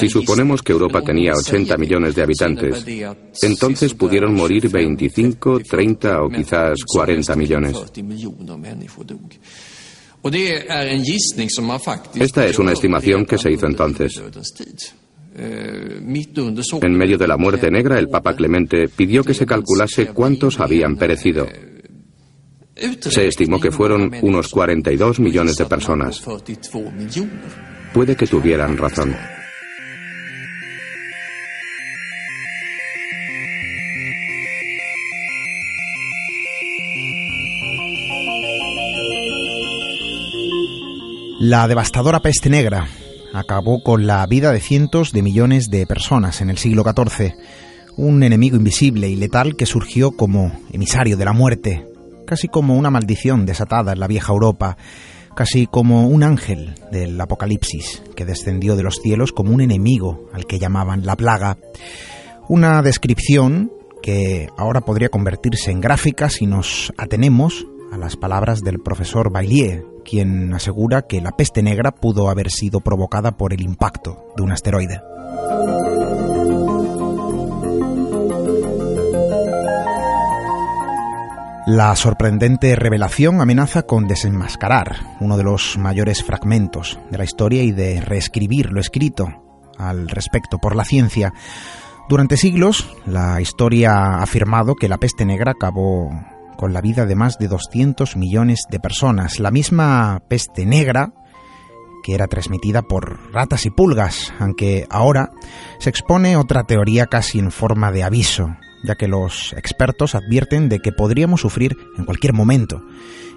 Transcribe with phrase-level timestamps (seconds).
[0.00, 2.84] Si suponemos que Europa tenía men om vi 80 säger millones de habitantes,
[3.42, 7.72] entonces pudieron morir 25, 25, 30 o quizás som 40 mest millones.
[7.72, 9.32] 40 miljoner människor dog.
[10.22, 13.66] Och det är en gissning som man faktiskt Esta es una estimación que se hizo
[13.66, 14.22] entonces.
[15.36, 16.00] Eh,
[16.80, 20.96] En medio de la muerte negra, el Papa Clemente pidió que se calculase cuántos habían
[20.96, 21.46] perecido.
[22.76, 26.20] Se estimó que fueron unos 42 millones de personas.
[26.20, 27.30] 42 miljoner.
[27.92, 29.14] Puede que tuvieran razón.
[41.40, 42.88] La devastadora peste negra
[43.34, 47.34] acabó con la vida de cientos de millones de personas en el siglo XIV,
[47.96, 51.86] un enemigo invisible y letal que surgió como emisario de la muerte,
[52.26, 54.76] casi como una maldición desatada en la vieja Europa,
[55.34, 60.46] casi como un ángel del Apocalipsis que descendió de los cielos como un enemigo al
[60.46, 61.58] que llamaban la plaga.
[62.48, 68.80] Una descripción que ahora podría convertirse en gráfica si nos atenemos a las palabras del
[68.80, 74.26] profesor Baillier, quien asegura que la peste negra pudo haber sido provocada por el impacto
[74.36, 75.00] de un asteroide.
[81.66, 87.72] La sorprendente revelación amenaza con desenmascarar uno de los mayores fragmentos de la historia y
[87.72, 89.28] de reescribir lo escrito
[89.78, 91.32] al respecto por la ciencia.
[92.06, 96.10] Durante siglos, la historia ha afirmado que la peste negra acabó
[96.58, 99.40] con la vida de más de 200 millones de personas.
[99.40, 101.14] La misma peste negra
[102.02, 105.30] que era transmitida por ratas y pulgas, aunque ahora
[105.78, 110.80] se expone otra teoría casi en forma de aviso, ya que los expertos advierten de
[110.80, 112.82] que podríamos sufrir en cualquier momento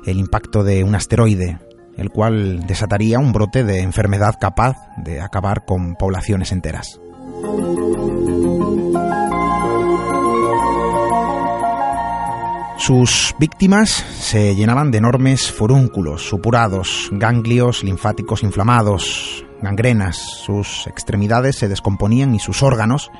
[0.05, 1.59] el impacto de un asteroide,
[1.97, 6.99] el cual desataría un brote de enfermedad capaz de acabar con poblaciones enteras.
[12.77, 21.67] Sus víctimas se llenaban de enormes forúnculos, supurados, ganglios linfáticos inflamados, gangrenas, sus extremidades se
[21.67, 23.11] descomponían y sus órganos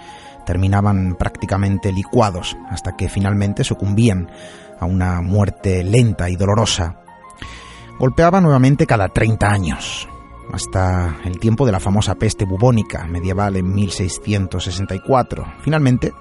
[0.47, 4.31] terminaban prácticamente licuados hasta que finalmente sucumbían
[4.79, 7.01] a una muerte lenta y dolorosa.
[7.99, 10.07] Golpeaba nuevamente cada 30 años,
[10.53, 15.45] hasta el tiempo de la famosa peste bubónica medieval en 1664.
[15.61, 16.13] Finalmente,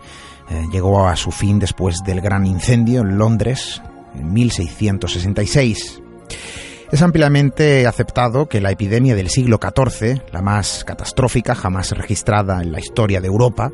[0.50, 3.80] eh, llegó a su fin después del gran incendio en Londres
[4.14, 6.02] en 1666.
[6.90, 12.72] Es ampliamente aceptado que la epidemia del siglo XIV, la más catastrófica jamás registrada en
[12.72, 13.70] la historia de Europa,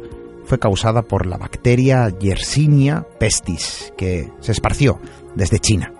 [0.52, 5.00] fue causada por la bacteria Yersinia pestis, que se esparció
[5.34, 5.94] desde China.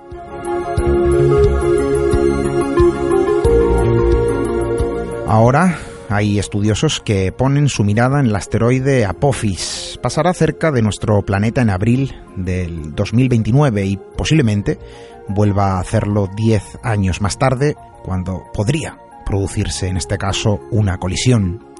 [5.26, 5.78] Ahora
[6.10, 9.98] hay estudiosos que ponen su mirada en el asteroide Apophis.
[10.02, 14.78] Pasará cerca de nuestro planeta en abril del 2029 y posiblemente
[15.28, 21.71] vuelva a hacerlo 10 años más tarde, cuando podría producirse en este caso una colisión.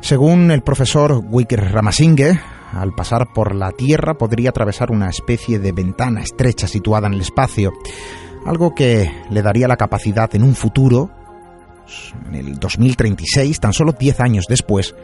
[0.00, 2.38] Según el profesor Wicker Ramasinghe,
[2.72, 7.22] al pasar por la Tierra podría atravesar una especie de ventana estrecha situada en el
[7.22, 7.72] espacio,
[8.44, 11.10] algo que le daría la capacidad en un futuro
[12.28, 14.94] en el 2036, tan solo 10 años después,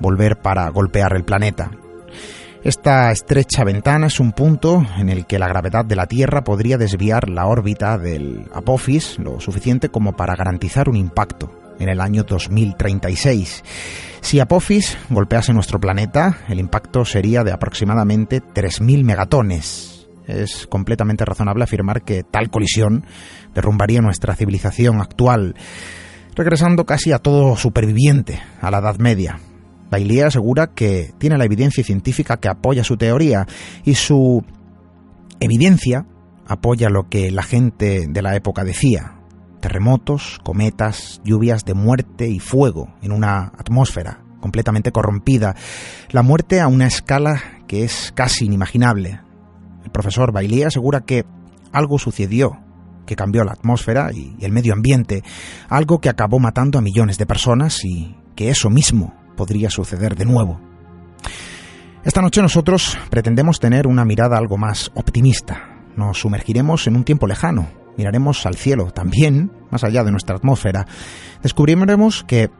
[0.00, 1.70] volver para golpear el planeta.
[2.64, 6.78] Esta estrecha ventana es un punto en el que la gravedad de la Tierra podría
[6.78, 12.24] desviar la órbita del Apophis lo suficiente como para garantizar un impacto en el año
[12.24, 13.64] 2036.
[14.20, 20.08] Si Apophis golpease nuestro planeta, el impacto sería de aproximadamente 3.000 megatones.
[20.26, 23.04] Es completamente razonable afirmar que tal colisión
[23.54, 25.54] derrumbaría nuestra civilización actual.
[26.34, 29.38] regresando casi a todo superviviente a la Edad Media.
[29.90, 33.46] Bailey asegura que tiene la evidencia científica que apoya su teoría
[33.84, 34.44] y su
[35.40, 36.04] evidencia
[36.46, 39.15] apoya lo que la gente de la época decía.
[39.66, 45.56] Terremotos, cometas, lluvias de muerte y fuego en una atmósfera completamente corrompida.
[46.10, 49.22] La muerte a una escala que es casi inimaginable.
[49.84, 51.24] El profesor Bailey asegura que
[51.72, 52.60] algo sucedió
[53.06, 55.24] que cambió la atmósfera y el medio ambiente,
[55.68, 60.26] algo que acabó matando a millones de personas y que eso mismo podría suceder de
[60.26, 60.60] nuevo.
[62.04, 65.82] Esta noche nosotros pretendemos tener una mirada algo más optimista.
[65.96, 67.66] Nos sumergiremos en un tiempo lejano,
[67.96, 70.86] miraremos al cielo también, más allá de nuestra atmósfera.
[71.42, 72.50] Descubriremos que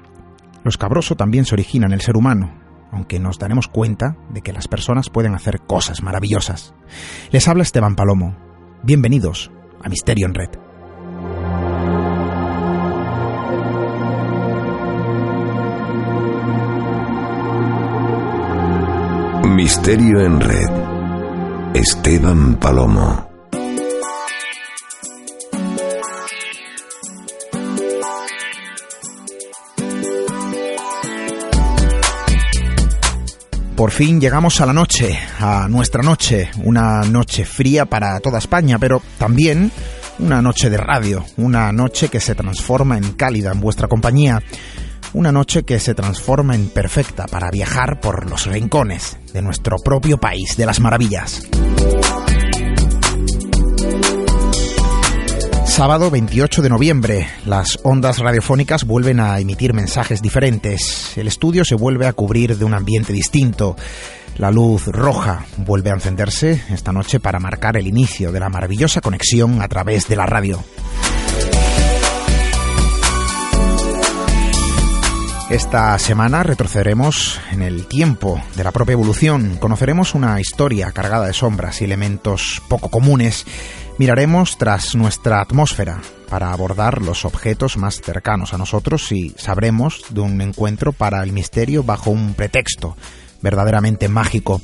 [0.65, 2.53] lo escabroso también se origina en el ser humano,
[2.93, 6.75] aunque nos daremos cuenta de que las personas pueden hacer cosas maravillosas.
[7.31, 8.37] Les habla Esteban Palomo.
[8.83, 9.50] Bienvenidos
[9.83, 10.50] a Misterio en Red.
[19.56, 20.71] Misterio en Red.
[21.75, 23.25] Esteban Palomo.
[33.87, 38.81] Por fin llegamos a la noche, a nuestra noche, una noche fría para toda España,
[38.81, 39.71] pero también
[40.19, 44.43] una noche de radio, una noche que se transforma en cálida en vuestra compañía,
[45.12, 50.19] una noche que se transforma en perfecta para viajar por los rincones de nuestro propio
[50.19, 51.47] país de las maravillas.
[55.76, 61.12] Sábado 28 de noviembre, las ondas radiofónicas vuelven a emitir mensajes diferentes.
[61.19, 63.76] El estudio se vuelve a cubrir de un ambiente distinto.
[64.38, 69.02] La luz roja vuelve a encenderse esta noche para marcar el inicio de la maravillosa
[69.02, 70.64] conexión a través de la radio.
[75.50, 81.34] Esta semana retrocederemos en el tiempo de la propia evolución, conoceremos una historia cargada de
[81.34, 83.46] sombras y elementos poco comunes
[83.98, 90.20] Miraremos tras nuestra atmósfera para abordar los objetos más cercanos a nosotros y sabremos de
[90.20, 92.94] un encuentro para el misterio bajo un pretexto
[93.40, 94.60] verdaderamente mágico.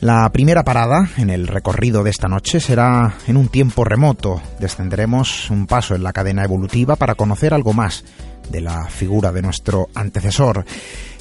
[0.00, 4.40] La primera parada en el recorrido de esta noche será en un tiempo remoto.
[4.60, 8.04] Descenderemos un paso en la cadena evolutiva para conocer algo más
[8.48, 10.64] de la figura de nuestro antecesor.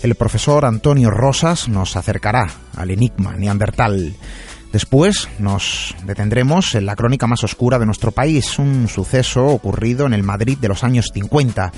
[0.04, 4.16] El profesor Antonio Rosas nos acercará al enigma neandertal.
[4.72, 10.14] Después nos detendremos en la crónica más oscura de nuestro país, un suceso ocurrido en
[10.14, 11.74] el Madrid de los años 50.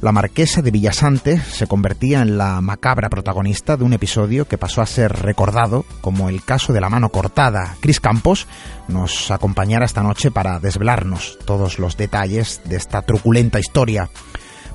[0.00, 4.80] La marquesa de Villasante se convertía en la macabra protagonista de un episodio que pasó
[4.80, 7.74] a ser recordado como el caso de la mano cortada.
[7.80, 8.46] Chris Campos
[8.86, 14.08] nos acompañará esta noche para desvelarnos todos los detalles de esta truculenta historia.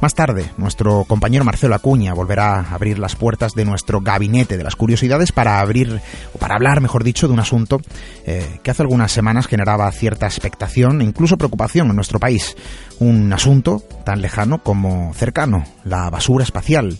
[0.01, 4.63] Más tarde, nuestro compañero Marcelo Acuña volverá a abrir las puertas de nuestro gabinete de
[4.63, 6.01] las curiosidades para abrir,
[6.33, 7.79] o para hablar, mejor dicho, de un asunto
[8.25, 12.55] eh, que hace algunas semanas generaba cierta expectación e incluso preocupación en nuestro país.
[12.99, 16.97] Un asunto tan lejano como cercano, la basura espacial.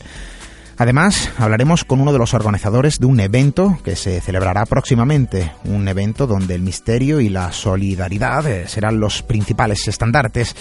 [0.78, 5.88] Además, hablaremos con uno de los organizadores de un evento que se celebrará próximamente, un
[5.88, 10.56] evento donde el misterio y la solidaridad eh, serán los principales estandartes,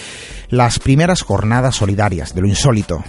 [0.49, 3.03] las primeras jornadas solidarias de lo insólito.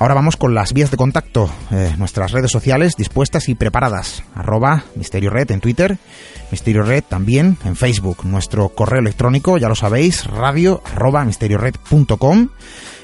[0.00, 4.84] Ahora vamos con las vías de contacto, eh, nuestras redes sociales dispuestas y preparadas, arroba
[4.94, 5.98] Misterio Red en Twitter,
[6.52, 12.48] Misterio Red también en Facebook, nuestro correo electrónico, ya lo sabéis, radio arroba misteriored.com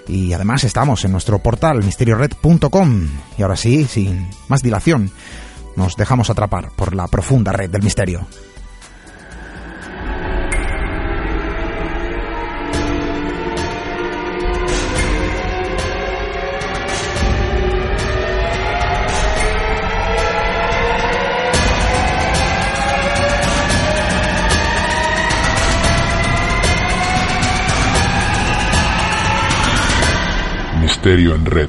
[0.06, 3.08] y además estamos en nuestro portal misteriored.com.
[3.38, 5.10] Y ahora sí, sin más dilación,
[5.76, 8.26] nos dejamos atrapar por la profunda red del misterio.
[31.06, 31.68] En Red.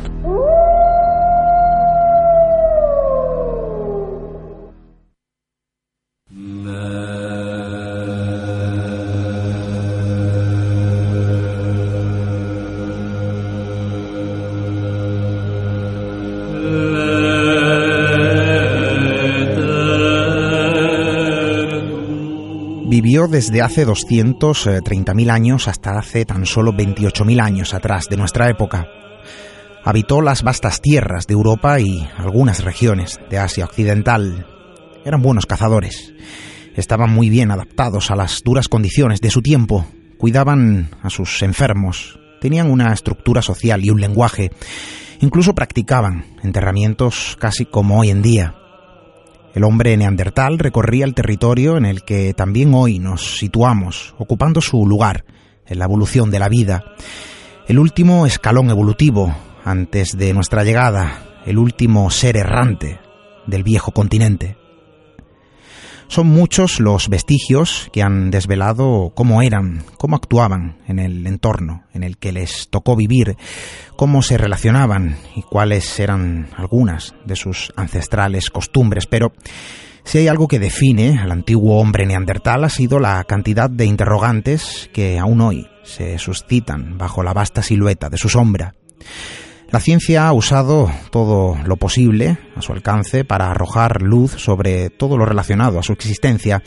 [22.88, 28.88] Vivió desde hace 230.000 años hasta hace tan solo 28.000 años atrás de nuestra época.
[29.88, 34.48] Habitó las vastas tierras de Europa y algunas regiones de Asia Occidental.
[35.06, 36.12] Eran buenos cazadores.
[36.75, 39.86] Estaban muy bien adaptados a las duras condiciones de su tiempo.
[40.18, 42.20] Cuidaban a sus enfermos.
[42.42, 44.50] tenían una estructura social y un lenguaje.
[45.20, 48.56] Incluso practicaban enterramientos casi como hoy en día.
[49.54, 54.88] El hombre neandertal recorría el territorio en el que también hoy nos situamos, ocupando su
[54.88, 55.25] lugar
[55.68, 56.84] en la evolución de la vida.
[57.68, 63.00] El último escalón evolutivo antes de nuestra llegada, el último ser errante
[63.48, 64.57] del viejo continente.
[66.07, 72.03] Son muchos los vestigios que han desvelado cómo eran, cómo actuaban en el entorno en
[72.03, 73.38] el que les tocó vivir,
[73.95, 79.07] cómo se relacionaban y cuáles eran algunas de sus ancestrales costumbres.
[79.07, 79.34] Pero
[80.03, 84.91] si hay algo que define al antiguo hombre neandertal ha sido la cantidad de interrogantes
[84.93, 88.75] que aún hoy se suscitan bajo la vasta silueta de su sombra.
[89.75, 95.17] La ciencia ha usado todo lo posible a su alcance para arrojar luz sobre todo
[95.17, 96.63] lo relacionado a su existencia,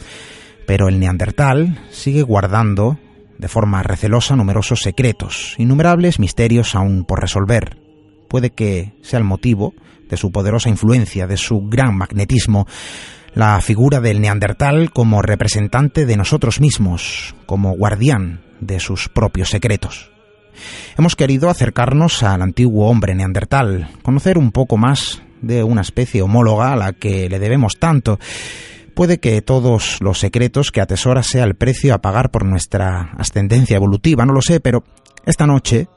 [0.66, 2.98] pero el neandertal sigue guardando
[3.38, 7.78] de forma recelosa numerosos secretos, innumerables misterios aún por resolver.
[8.28, 9.72] Puede que sea el motivo
[10.10, 12.66] de su poderosa influencia, de su gran magnetismo,
[13.32, 20.10] la figura del neandertal como representante de nosotros mismos, como guardián de sus propios secretos.
[20.96, 26.72] Hemos querido acercarnos al antiguo hombre neandertal, conocer un poco más de una especie homóloga
[26.72, 28.18] a la que le debemos tanto.
[28.94, 33.76] Puede que todos los secretos que atesora sea el precio a pagar por nuestra ascendencia
[33.76, 34.82] evolutiva, no lo sé, pero
[35.24, 35.88] esta noche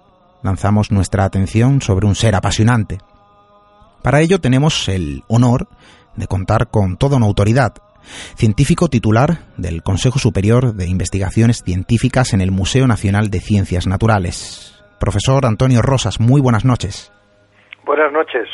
[0.44, 3.00] lanzamos nuestra atención sobre un ser apasionante.
[4.04, 5.68] Para ello tenemos el honor
[6.16, 7.74] de contar con toda una autoridad,
[8.36, 14.84] científico titular del Consejo Superior de Investigaciones Científicas en el Museo Nacional de Ciencias Naturales.
[15.00, 17.12] Profesor Antonio Rosas, muy buenas noches.
[17.86, 18.48] Buenas noches.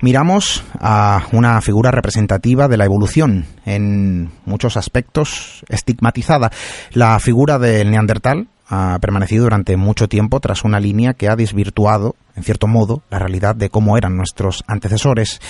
[0.00, 6.50] Miramos a una figura representativa de la evolución, en muchos aspectos estigmatizada.
[6.92, 12.14] La figura del neandertal ha permanecido durante mucho tiempo tras una línea que ha desvirtuado,
[12.36, 15.40] en cierto modo, la realidad de cómo eran nuestros antecesores.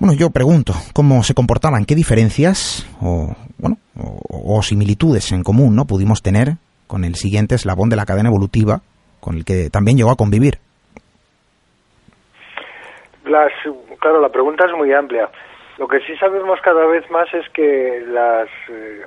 [0.00, 1.84] Bueno, yo pregunto, ¿cómo se comportaban?
[1.84, 7.90] ¿Qué diferencias o, bueno, o, similitudes en común no pudimos tener con el siguiente eslabón
[7.90, 8.80] de la cadena evolutiva
[9.20, 10.54] con el que también llegó a convivir?
[13.26, 13.52] Las,
[14.00, 15.28] claro, la pregunta es muy amplia.
[15.76, 19.02] Lo que sí sabemos cada vez más es que las, eh,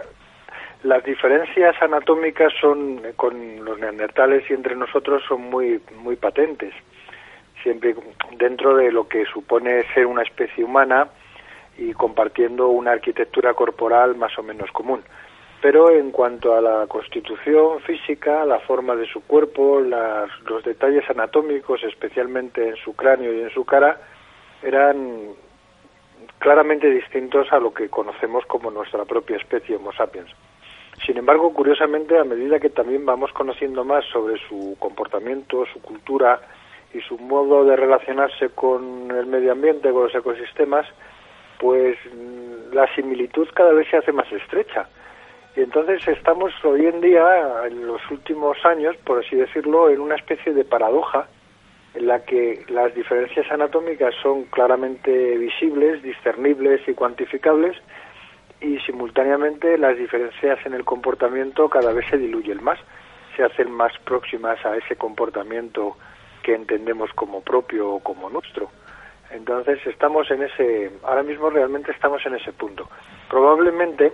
[0.83, 6.71] las diferencias anatómicas son con los neandertales y entre nosotros son muy, muy patentes
[7.63, 7.95] siempre
[8.37, 11.07] dentro de lo que supone ser una especie humana
[11.77, 15.01] y compartiendo una arquitectura corporal más o menos común.
[15.61, 21.81] Pero en cuanto a la constitución física, la forma de su cuerpo, los detalles anatómicos,
[21.83, 23.97] especialmente en su cráneo y en su cara,
[24.61, 25.29] eran
[26.39, 30.29] claramente distintos a lo que conocemos como nuestra propia especie Homo sapiens.
[31.05, 36.41] Sin embargo, curiosamente, a medida que también vamos conociendo más sobre su comportamiento, su cultura,
[36.93, 40.85] y su modo de relacionarse con el medio ambiente, con los ecosistemas,
[41.59, 44.87] pues mm, la similitud cada vez se hace más estrecha.
[45.55, 50.15] Y entonces estamos hoy en día, en los últimos años, por así decirlo, en una
[50.15, 51.27] especie de paradoja
[51.93, 57.77] en la que las diferencias anatómicas son claramente visibles, discernibles y cuantificables,
[58.61, 62.79] y simultáneamente las diferencias en el comportamiento cada vez se diluyen más,
[63.35, 65.97] se hacen más próximas a ese comportamiento
[66.43, 68.69] que entendemos como propio o como nuestro.
[69.31, 72.87] Entonces estamos en ese, ahora mismo realmente estamos en ese punto.
[73.29, 74.13] Probablemente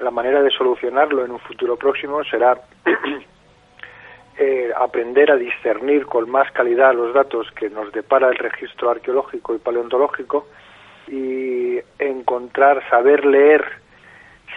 [0.00, 2.60] la manera de solucionarlo en un futuro próximo será
[4.38, 9.54] eh, aprender a discernir con más calidad los datos que nos depara el registro arqueológico
[9.54, 10.48] y paleontológico
[11.08, 13.64] y encontrar, saber leer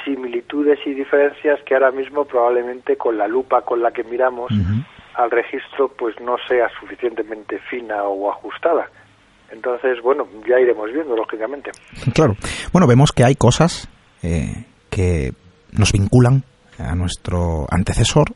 [0.03, 4.51] similitudes y diferencias que ahora mismo probablemente con la lupa con la que miramos
[5.15, 8.89] al registro pues no sea suficientemente fina o ajustada.
[9.51, 11.71] Entonces, bueno, ya iremos viendo, lógicamente.
[12.13, 12.33] Claro.
[12.71, 13.87] Bueno, vemos que hay cosas
[14.23, 15.31] eh, que
[15.71, 16.43] nos vinculan
[16.79, 18.33] a nuestro antecesor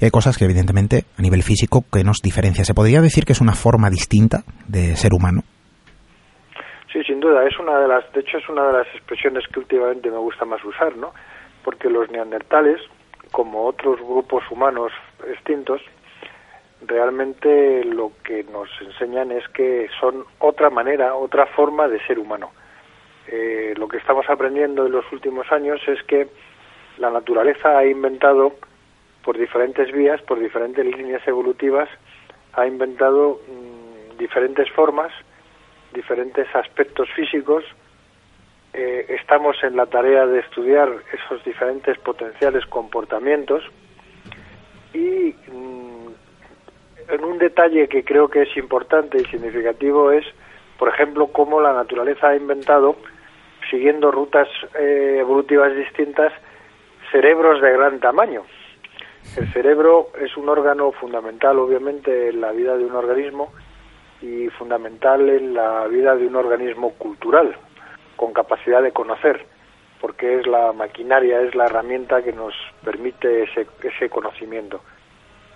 [0.00, 2.64] y hay cosas que, evidentemente, a nivel físico, que nos diferencia.
[2.64, 5.42] ¿Se podría decir que es una forma distinta de ser humano?
[6.90, 7.46] Sí, sin duda.
[7.46, 10.46] Es una de las, de hecho, es una de las expresiones que últimamente me gusta
[10.46, 11.12] más usar, ¿no?
[11.62, 12.80] Porque los neandertales,
[13.30, 14.90] como otros grupos humanos
[15.28, 15.80] extintos,
[16.86, 22.50] realmente lo que nos enseñan es que son otra manera, otra forma de ser humano.
[23.26, 26.28] Eh, lo que estamos aprendiendo en los últimos años es que
[26.98, 28.54] la naturaleza ha inventado,
[29.24, 31.88] por diferentes vías, por diferentes líneas evolutivas,
[32.54, 35.12] ha inventado mm, diferentes formas,
[35.92, 37.64] diferentes aspectos físicos
[38.72, 43.64] eh, estamos en la tarea de estudiar esos diferentes potenciales comportamientos
[44.92, 46.08] y mm,
[47.08, 50.24] en un detalle que creo que es importante y significativo es,
[50.78, 52.96] por ejemplo, cómo la naturaleza ha inventado,
[53.70, 56.32] siguiendo rutas eh, evolutivas distintas,
[57.10, 58.42] cerebros de gran tamaño.
[59.36, 63.52] El cerebro es un órgano fundamental, obviamente, en la vida de un organismo
[64.22, 67.54] y fundamental en la vida de un organismo cultural,
[68.16, 69.44] con capacidad de conocer,
[70.00, 72.54] porque es la maquinaria, es la herramienta que nos
[72.84, 74.80] permite ese, ese conocimiento.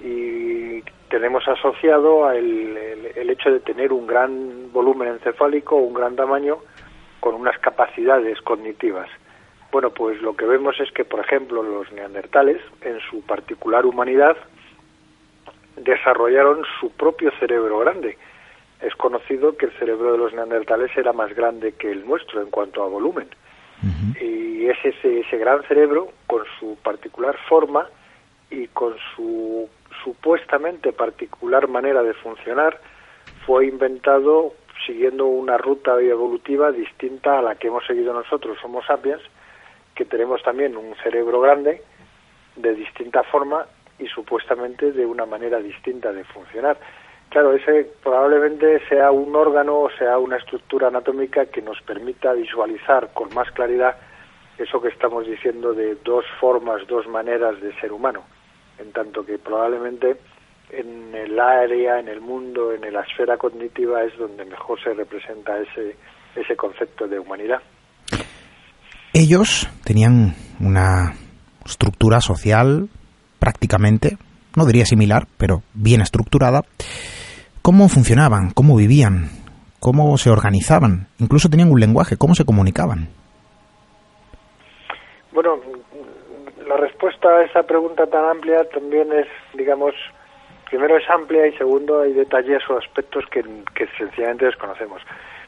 [0.00, 2.76] Y tenemos asociado el,
[3.14, 6.58] el, hecho de tener un gran volumen encefálico, un gran tamaño,
[7.20, 9.08] con unas capacidades cognitivas.
[9.72, 14.36] Bueno, pues lo que vemos es que, por ejemplo, los neandertales, en su particular humanidad,
[15.76, 18.18] desarrollaron su propio cerebro grande.
[18.80, 22.50] Es conocido que el cerebro de los neandertales era más grande que el nuestro en
[22.50, 23.28] cuanto a volumen.
[24.20, 27.88] Y es ese, ese gran cerebro, con su particular forma
[28.50, 29.68] y con su
[30.02, 32.80] supuestamente particular manera de funcionar,
[33.46, 34.54] fue inventado
[34.86, 39.22] siguiendo una ruta evolutiva distinta a la que hemos seguido nosotros, Homo sapiens,
[39.94, 41.82] que tenemos también un cerebro grande
[42.56, 43.66] de distinta forma
[43.98, 46.76] y supuestamente de una manera distinta de funcionar.
[47.34, 53.12] Claro, ese probablemente sea un órgano o sea una estructura anatómica que nos permita visualizar
[53.12, 53.96] con más claridad
[54.56, 58.22] eso que estamos diciendo de dos formas, dos maneras de ser humano,
[58.78, 60.16] en tanto que probablemente
[60.70, 65.58] en el área, en el mundo, en la esfera cognitiva es donde mejor se representa
[65.58, 65.96] ese,
[66.36, 67.60] ese concepto de humanidad.
[69.12, 71.14] Ellos tenían una
[71.66, 72.88] estructura social
[73.40, 74.18] prácticamente,
[74.54, 76.62] no diría similar, pero bien estructurada.
[77.64, 78.50] ¿Cómo funcionaban?
[78.50, 79.30] ¿Cómo vivían?
[79.80, 81.06] ¿Cómo se organizaban?
[81.18, 82.18] Incluso tenían un lenguaje.
[82.18, 83.08] ¿Cómo se comunicaban?
[85.32, 85.56] Bueno,
[86.68, 89.94] la respuesta a esa pregunta tan amplia también es, digamos,
[90.68, 93.42] primero es amplia y segundo hay detalles o aspectos que,
[93.74, 95.00] que sencillamente desconocemos.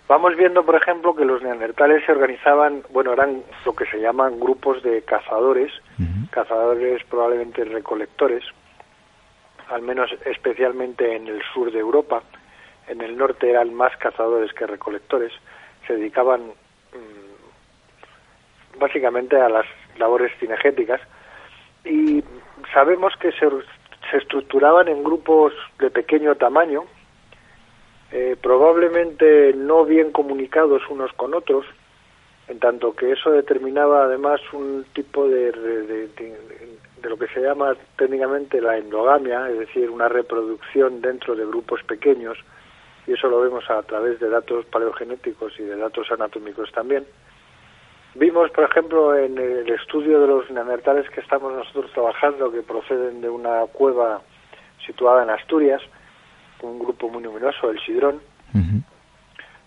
[0.08, 4.40] Vamos viendo, por ejemplo, que los neandertales se organizaban, bueno, eran lo que se llaman
[4.40, 5.70] grupos de cazadores,
[6.30, 8.42] cazadores probablemente recolectores,
[9.68, 12.22] al menos especialmente en el sur de Europa.
[12.88, 15.32] En el norte eran más cazadores que recolectores.
[15.86, 19.66] Se dedicaban mm, básicamente a las
[19.98, 21.00] labores cinegéticas
[21.84, 22.22] y
[22.72, 23.48] sabemos que se,
[24.10, 26.84] se estructuraban en grupos de pequeño tamaño,
[28.12, 31.66] eh, probablemente no bien comunicados unos con otros,
[32.48, 36.08] en tanto que eso determinaba además un tipo de,
[37.02, 42.38] lo que se llama técnicamente la endogamia, es decir, una reproducción dentro de grupos pequeños,
[43.06, 47.06] y eso lo vemos a través de datos paleogenéticos y de datos anatómicos también.
[48.14, 53.20] Vimos, por ejemplo, en el estudio de los neandertales que estamos nosotros trabajando, que proceden
[53.20, 54.22] de una cueva
[54.86, 55.82] situada en Asturias,
[56.62, 58.20] un grupo muy numeroso, el Sidrón,
[58.54, 58.82] uh -huh.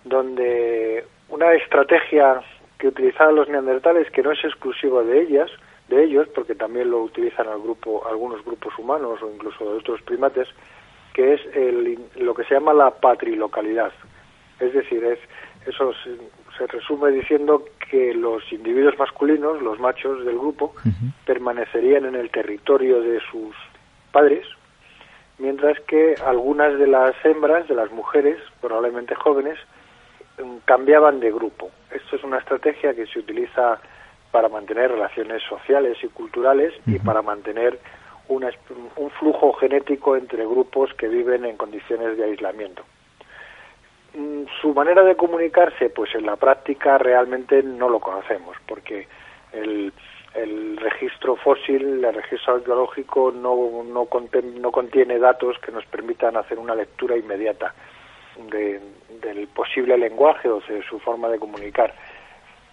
[0.04, 2.42] donde una estrategia
[2.80, 5.52] que utilizaban los neandertales, que no es exclusiva de ellas,
[5.89, 10.02] de ellos, porque también lo utilizan al grupo, algunos grupos humanos o incluso de otros
[10.04, 10.47] primates,
[11.13, 13.91] que es el, lo que se llama la patrilocalidad.
[14.60, 15.19] Es decir, es,
[15.65, 16.15] eso se,
[16.58, 21.13] se resume diciendo que los individuos masculinos, los machos del grupo, uh -huh.
[21.25, 23.56] permanecerían en el territorio de sus
[24.12, 24.45] padres,
[25.38, 29.58] mientras que algunas de las hembras, de las mujeres, probablemente jóvenes,
[30.65, 31.69] cambiaban de grupo.
[31.91, 33.80] Esto es una estrategia que se utiliza
[34.32, 36.96] para mantener relaciones sociales y culturales uh -huh.
[36.96, 37.80] y para mantener
[38.28, 38.50] una,
[38.96, 42.84] un flujo genético entre grupos que viven en condiciones de aislamiento.
[44.13, 49.08] Mm, su manera de comunicarse, pues en la práctica realmente no lo conocemos, porque
[49.52, 49.92] el,
[50.36, 56.38] el registro fósil, el registro arqueológico no, no, contiene, no contiene datos que nos permitan
[56.38, 57.74] hacer una lectura inmediata
[58.52, 58.80] de,
[59.22, 61.94] del posible lenguaje o de su forma de comunicar.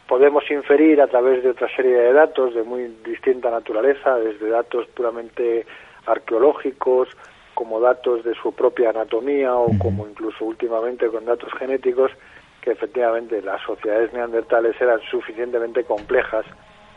[0.08, 4.86] Podemos inferir a través de otra serie de datos de muy distinta naturaleza, desde datos
[4.88, 5.66] puramente
[6.06, 7.08] arqueológicos,
[7.54, 12.12] como datos de su propia anatomía o como incluso últimamente con datos genéticos,
[12.60, 16.44] que efectivamente las sociedades neandertales eran suficientemente complejas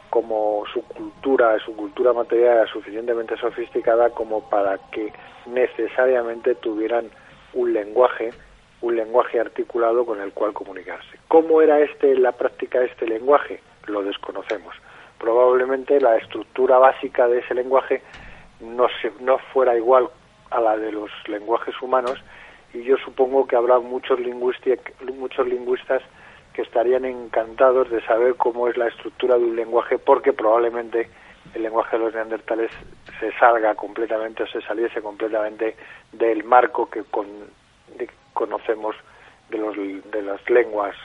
[0.10, 5.13] como su cultura, su cultura material era suficientemente sofisticada como para que
[5.45, 7.10] necesariamente tuvieran
[7.54, 8.32] un lenguaje,
[8.82, 11.18] un lenguaje articulado con el cual comunicarse.
[11.28, 13.60] ¿Cómo era este la práctica este lenguaje?
[13.88, 14.76] Lo desconocemos.
[15.18, 18.02] Probablemente la estructura básica de ese lenguaje
[18.62, 20.10] no, se, no fuera igual
[20.50, 22.22] a la de los lenguajes humanos
[22.74, 26.02] y yo supongo que habrá muchos, muchos lingüistas
[26.54, 31.10] que estarían encantados de saber cómo es la estructura de un lenguaje porque probablemente
[31.54, 32.72] el lenguaje de los neandertales
[33.20, 35.76] se salga completamente o se saliese completamente
[36.12, 37.28] del marco que con,
[38.39, 38.95] conocemos
[39.49, 40.95] de, los, de las lenguas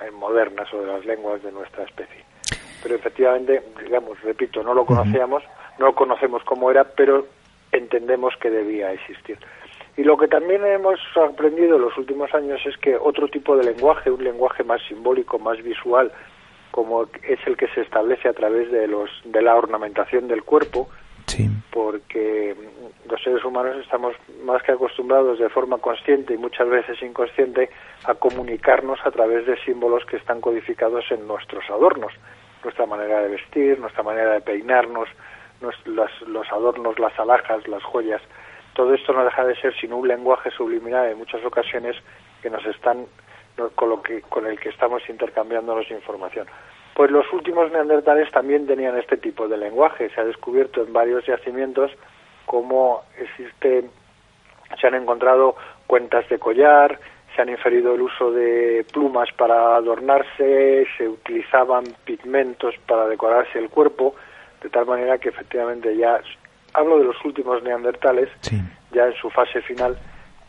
[0.00, 2.24] eh, modernas o de las lenguas de nuestra especie.
[2.82, 5.44] Pero efectivamente, digamos, repito, no lo conocíamos,
[5.78, 7.28] no lo conocemos cómo era, pero
[7.70, 9.38] entendemos que debía existir.
[9.96, 13.62] Y lo que también hemos aprendido en los últimos años es que otro tipo de
[13.62, 16.10] lenguaje, un lenguaje más simbólico, más visual,
[16.72, 20.88] como es el que se establece a través de los de la ornamentación del cuerpo,
[21.70, 22.54] porque
[23.08, 27.70] los seres humanos estamos más que acostumbrados de forma consciente y muchas veces inconsciente
[28.04, 32.12] a comunicarnos a través de símbolos que están codificados en nuestros adornos,
[32.62, 35.08] nuestra manera de vestir, nuestra manera de peinarnos,
[35.60, 38.22] los adornos, las alhajas, las joyas.
[38.74, 41.96] Todo esto no deja de ser sino un lenguaje subliminal en muchas ocasiones
[42.42, 43.06] que nos están
[43.74, 46.46] con, lo que, con el que estamos intercambiándonos información.
[46.94, 50.10] Pues los últimos neandertales también tenían este tipo de lenguaje.
[50.10, 51.90] Se ha descubierto en varios yacimientos
[52.44, 53.84] cómo existe,
[54.80, 56.98] se han encontrado cuentas de collar,
[57.34, 63.70] se han inferido el uso de plumas para adornarse, se utilizaban pigmentos para decorarse el
[63.70, 64.14] cuerpo,
[64.62, 66.20] de tal manera que efectivamente ya,
[66.74, 68.28] hablo de los últimos neandertales,
[68.92, 69.96] ya en su fase final,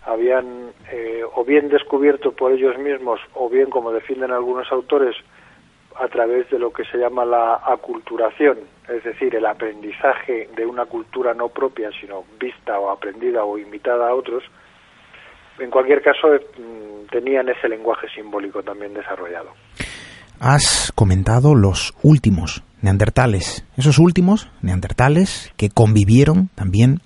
[0.05, 5.15] habían eh, o bien descubierto por ellos mismos o bien, como defienden algunos autores,
[5.99, 10.85] a través de lo que se llama la aculturación, es decir, el aprendizaje de una
[10.85, 14.43] cultura no propia, sino vista o aprendida o imitada a otros,
[15.59, 16.45] en cualquier caso eh,
[17.11, 19.51] tenían ese lenguaje simbólico también desarrollado.
[20.39, 26.99] Has comentado los últimos neandertales, esos últimos neandertales que convivieron también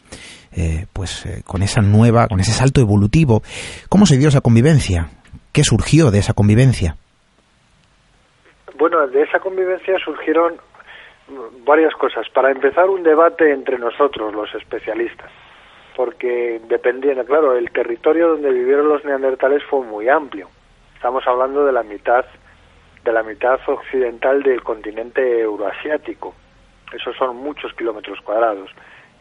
[0.52, 3.43] eh, pues eh, con esa nueva, con ese salto evolutivo.
[3.89, 5.10] ¿Cómo se dio esa convivencia?
[5.52, 6.95] ¿Qué surgió de esa convivencia?
[8.77, 10.57] Bueno, de esa convivencia surgieron
[11.65, 12.29] varias cosas.
[12.29, 15.31] Para empezar, un debate entre nosotros, los especialistas,
[15.95, 20.49] porque dependiendo, claro, el territorio donde vivieron los neandertales fue muy amplio.
[20.95, 22.25] Estamos hablando de la mitad
[23.03, 26.35] de la mitad occidental del continente euroasiático.
[26.93, 28.69] Esos son muchos kilómetros cuadrados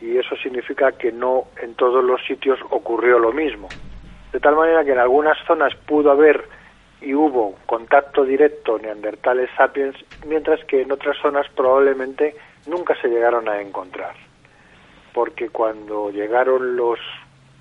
[0.01, 3.69] y eso significa que no en todos los sitios ocurrió lo mismo.
[4.33, 6.45] De tal manera que en algunas zonas pudo haber
[7.01, 12.35] y hubo contacto directo neandertales sapiens, mientras que en otras zonas probablemente
[12.67, 14.15] nunca se llegaron a encontrar.
[15.13, 16.99] Porque cuando llegaron los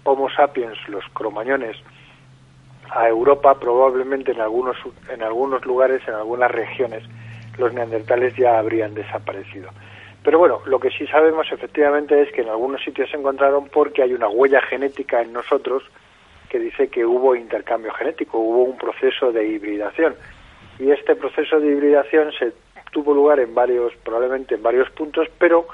[0.04, 1.78] Homo sapiens, los cromañones,
[2.92, 4.78] a Europa, probablemente en algunos,
[5.10, 7.04] en algunos lugares, en algunas regiones,
[7.58, 9.70] los neandertales ya habrían desaparecido.
[10.24, 14.02] Pero bueno, lo que sí sabemos efectivamente es que en algunos sitios se encontraron porque
[14.02, 15.84] hay una huella genética en nosotros
[16.50, 20.16] que dice que hubo intercambio genético, hubo un proceso de hibridación.
[20.80, 22.54] Y este proceso de hibridación se
[22.92, 25.68] tuvo lugar en varios, probablemente en varios puntos, pero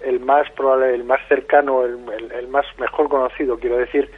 [0.00, 4.10] el más probable, el más cercano, el, más mejor conocido, quiero decir,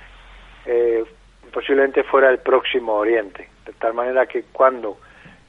[0.67, 1.05] eh,
[1.53, 3.49] posiblemente fuera el próximo Oriente.
[3.65, 4.99] De tal manera que cuando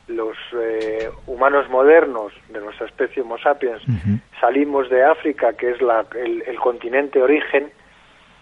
[0.08, 3.82] los eh, humanos modernos de nuestra especie Homo sapiens
[4.40, 7.70] salimos de África, que es la, el, continente origen,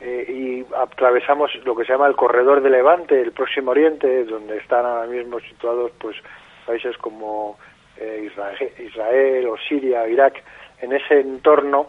[0.01, 4.57] eh, y atravesamos lo que se llama el corredor de Levante, el Próximo Oriente, donde
[4.57, 6.17] están ahora mismo situados pues
[6.65, 7.57] países como
[7.97, 8.29] eh,
[8.79, 10.43] Israel, o Siria, o Irak.
[10.81, 11.87] En ese entorno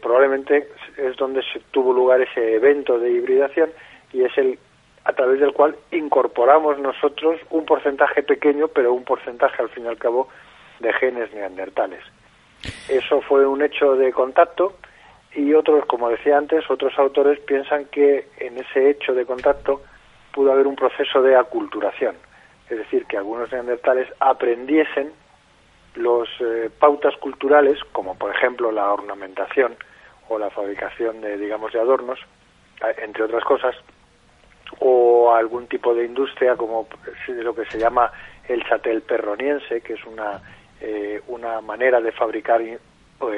[0.00, 3.70] probablemente es donde se tuvo lugar ese evento de hibridación
[4.12, 4.56] y es el
[5.04, 9.88] a través del cual incorporamos nosotros un porcentaje pequeño, pero un porcentaje al fin y
[9.88, 10.28] al cabo
[10.78, 12.00] de genes neandertales.
[12.88, 14.74] Eso fue un hecho de contacto
[15.34, 19.82] y otros, como decía antes, otros autores piensan que en ese hecho de contacto
[20.32, 22.16] pudo haber un proceso de aculturación,
[22.68, 25.12] es decir, que algunos neandertales aprendiesen
[25.94, 29.76] los eh, pautas culturales, como por ejemplo la ornamentación
[30.28, 32.18] o la fabricación de, digamos, de adornos,
[32.98, 33.76] entre otras cosas,
[34.80, 36.88] o algún tipo de industria como
[37.28, 38.10] lo que se llama
[38.48, 40.40] el chatel perroniense, que es una,
[40.80, 42.62] eh, una manera de fabricar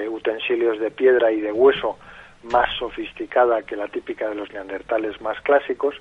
[0.08, 1.98] utensilios de piedra y de hueso
[2.44, 5.94] más sofisticada que la típica de los neandertales más clásicos,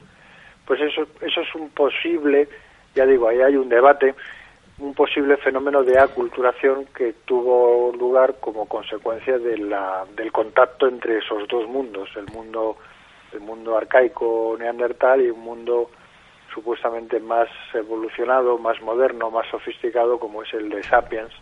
[0.66, 2.48] pues eso, eso es un posible,
[2.96, 4.16] ya digo, ahí hay un debate,
[4.80, 11.20] un posible fenómeno de aculturación que tuvo lugar como consecuencia de la, del contacto entre
[11.20, 12.78] esos dos mundos, el mundo
[13.34, 15.90] el mundo arcaico neandertal y un mundo
[16.54, 21.34] supuestamente más evolucionado, más moderno, más sofisticado como es el de Sapiens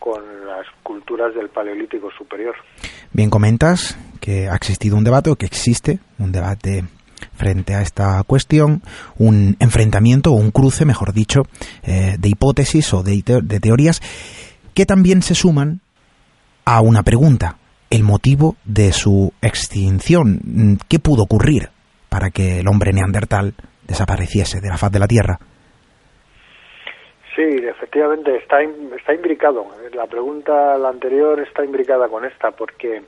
[0.00, 2.56] con las culturas del Paleolítico superior.
[3.12, 6.84] Bien comentas que ha existido un debate o que existe un debate
[7.34, 8.82] frente a esta cuestión,
[9.18, 11.42] un enfrentamiento o un cruce, mejor dicho,
[11.82, 14.00] eh, de hipótesis o de, de teorías
[14.74, 15.80] que también se suman
[16.64, 17.58] a una pregunta,
[17.90, 20.78] el motivo de su extinción.
[20.88, 21.70] ¿Qué pudo ocurrir
[22.08, 23.54] para que el hombre neandertal
[23.86, 25.38] desapareciese de la faz de la Tierra?
[27.40, 29.66] Sí, efectivamente está, está imbricado.
[29.94, 33.02] La pregunta la anterior está imbricada con esta porque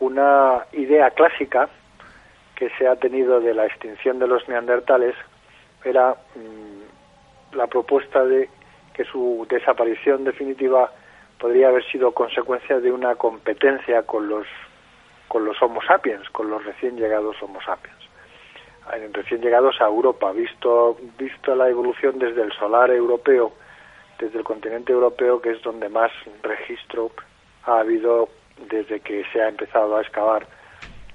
[0.00, 1.68] una idea clásica
[2.54, 5.14] que se ha tenido de la extinción de los neandertales
[5.84, 8.48] era mm, la propuesta de
[8.94, 10.90] que su desaparición definitiva
[11.38, 14.46] podría haber sido consecuencia de una competencia con los
[15.28, 18.08] con los Homo sapiens, con los recién llegados Homo sapiens,
[19.12, 23.52] recién llegados a Europa, visto visto la evolución desde el solar europeo,
[24.18, 26.10] desde el continente europeo, que es donde más
[26.42, 27.10] registro
[27.64, 28.28] ha habido
[28.70, 30.46] desde que se ha empezado a excavar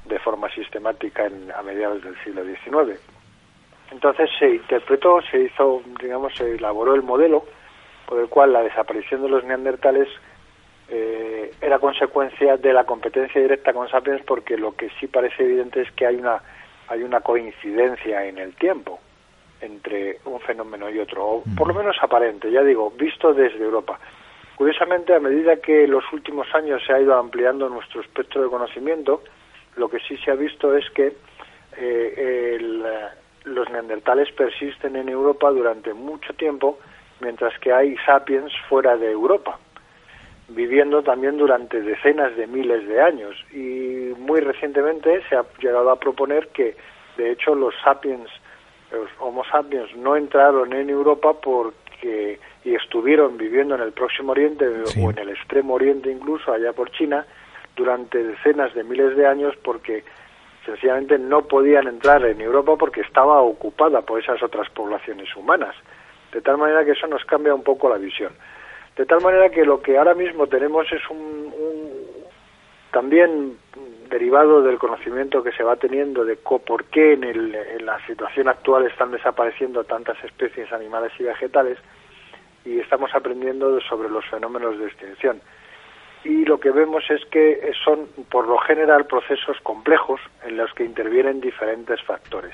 [0.06, 3.00] de forma sistemática en, a mediados del siglo XIX.
[3.92, 7.46] Entonces se interpretó, se hizo, digamos, se elaboró el modelo
[8.08, 10.08] por el cual la desaparición de los neandertales
[10.90, 15.82] eh, era consecuencia de la competencia directa con Sapiens porque lo que sí parece evidente
[15.82, 16.42] es que hay una
[16.90, 19.00] hay una coincidencia en el tiempo
[19.62, 24.00] entre un fenómeno y otro, o por lo menos aparente, ya digo, visto desde Europa.
[24.56, 29.24] Curiosamente, a medida que los últimos años se ha ido ampliando nuestro espectro de conocimiento,
[29.76, 31.13] lo que sí se ha visto es que
[31.78, 32.58] eh,
[33.45, 36.78] los neandertales persisten en Europa durante mucho tiempo
[37.21, 39.60] mientras que hay sapiens fuera de Europa,
[40.50, 43.36] viviendo también durante decenas de miles de años.
[43.54, 46.76] Y muy recientemente se ha llegado a proponer que,
[47.17, 48.30] de hecho, los sapiens,
[48.92, 54.66] los Homo sapiens, no entraron en Europa porque y estuvieron viviendo en el Próximo Oriente
[54.68, 57.26] o en el Extremo Oriente incluso, allá por China,
[57.76, 60.04] durante decenas de miles de años porque
[60.66, 65.76] sencillamente no podían entrar en Europa porque estaba ocupada por esas otras poblaciones humanas.
[66.32, 68.32] De tal manera que eso nos cambia un poco la visión.
[68.96, 71.54] De tal manera que lo que ahora mismo tenemos es un,
[72.92, 73.58] también
[74.12, 78.86] derivado del conocimiento que se va teniendo de por qué en, en la situación actual
[78.86, 81.80] están desapareciendo tantas especies animales y vegetales
[82.63, 85.41] y estamos aprendiendo sobre los fenómenos de extinción.
[86.24, 90.84] Y lo que vemos es que son, por lo general, procesos complejos en los que
[90.84, 92.54] intervienen diferentes factores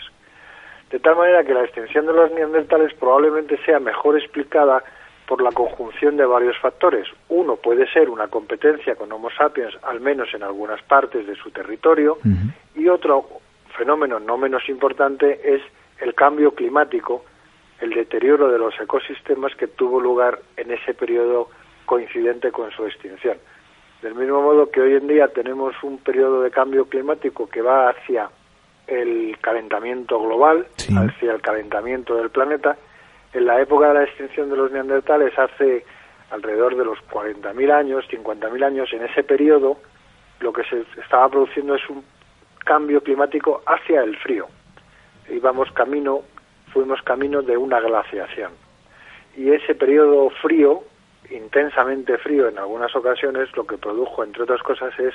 [0.92, 4.84] de tal manera que la extinción de los neandertales probablemente sea mejor explicada
[5.28, 7.06] por la conjunción de varios factores.
[7.30, 11.52] Uno puede ser una competencia con Homo sapiens, al menos en algunas partes de su
[11.52, 12.18] territorio,
[12.76, 13.28] y otro
[13.78, 15.62] fenómeno no menos importante es
[16.00, 17.26] el cambio climático,
[17.82, 21.50] el deterioro de los ecosistemas que tuvo lugar en ese periodo
[21.86, 23.38] coincidente con su extinción.
[24.02, 27.90] Del mismo modo que hoy en día tenemos un periodo de cambio climático que va
[27.90, 28.30] hacia
[28.88, 32.78] el calentamiento global, hacia el calentamiento del planeta.
[33.38, 35.86] En la época de la extinción de los neandertales, hace
[36.32, 39.78] alrededor de los 40.000 años, 50.000 años, en ese periodo,
[40.40, 42.04] lo que se estaba produciendo es un
[42.66, 44.48] cambio climático hacia el frío.
[45.30, 46.24] Íbamos camino,
[46.74, 48.54] fuimos camino de una glaciación.
[49.36, 50.82] Y ese periodo frío,
[51.30, 55.14] intensamente frío en algunas ocasiones, lo que produjo, entre otras cosas, es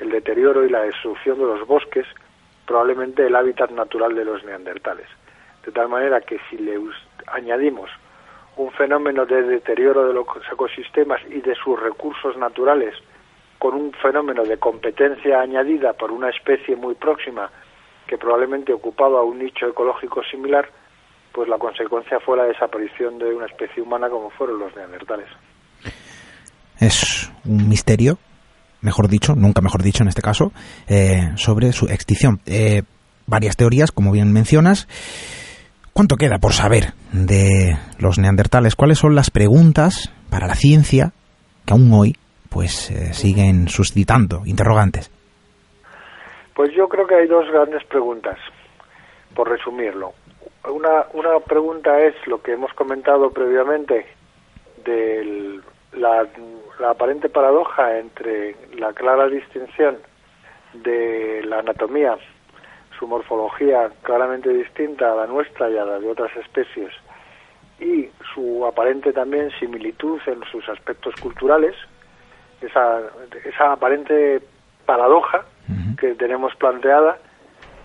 [0.00, 2.06] el deterioro y la destrucción de los bosques,
[2.66, 5.06] probablemente el hábitat natural de los neandertales.
[5.64, 6.76] De tal manera que si le
[7.26, 7.90] añadimos
[8.56, 12.94] un fenómeno de deterioro de los ecosistemas y de sus recursos naturales
[13.58, 17.50] con un fenómeno de competencia añadida por una especie muy próxima
[18.06, 20.68] que probablemente ocupaba un nicho ecológico similar,
[21.32, 25.28] pues la consecuencia fue la desaparición de una especie humana como fueron los neandertales.
[26.78, 28.18] Es un misterio
[28.84, 30.52] mejor dicho, nunca mejor dicho en este caso,
[30.86, 32.40] eh, sobre su extinción.
[32.46, 32.82] Eh,
[33.26, 34.86] varias teorías, como bien mencionas.
[35.94, 38.74] ¿Cuánto queda por saber de los neandertales?
[38.74, 41.12] ¿Cuáles son las preguntas para la ciencia
[41.64, 42.16] que aún hoy
[42.50, 45.08] pues eh, siguen suscitando interrogantes?
[46.52, 48.36] Pues yo creo que hay dos grandes preguntas,
[49.36, 50.14] por resumirlo.
[50.68, 54.04] Una, una pregunta es lo que hemos comentado previamente
[54.84, 56.26] del la,
[56.90, 59.98] aparente paradoja entre la clara distinción
[60.72, 62.16] de la anatomía,
[62.98, 66.92] su morfología claramente distinta a la nuestra y a la de otras especies,
[67.80, 71.74] y su aparente también similitud en sus aspectos culturales,
[72.60, 73.00] esa,
[73.44, 74.40] esa aparente
[74.86, 75.44] paradoja
[75.98, 77.18] que tenemos planteada,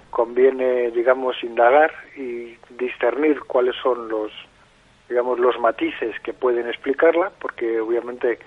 [0.09, 4.31] conviene, digamos, indagar y discernir cuáles son los
[5.09, 8.37] digamos, los matices que pueden explicarla, porque obviamente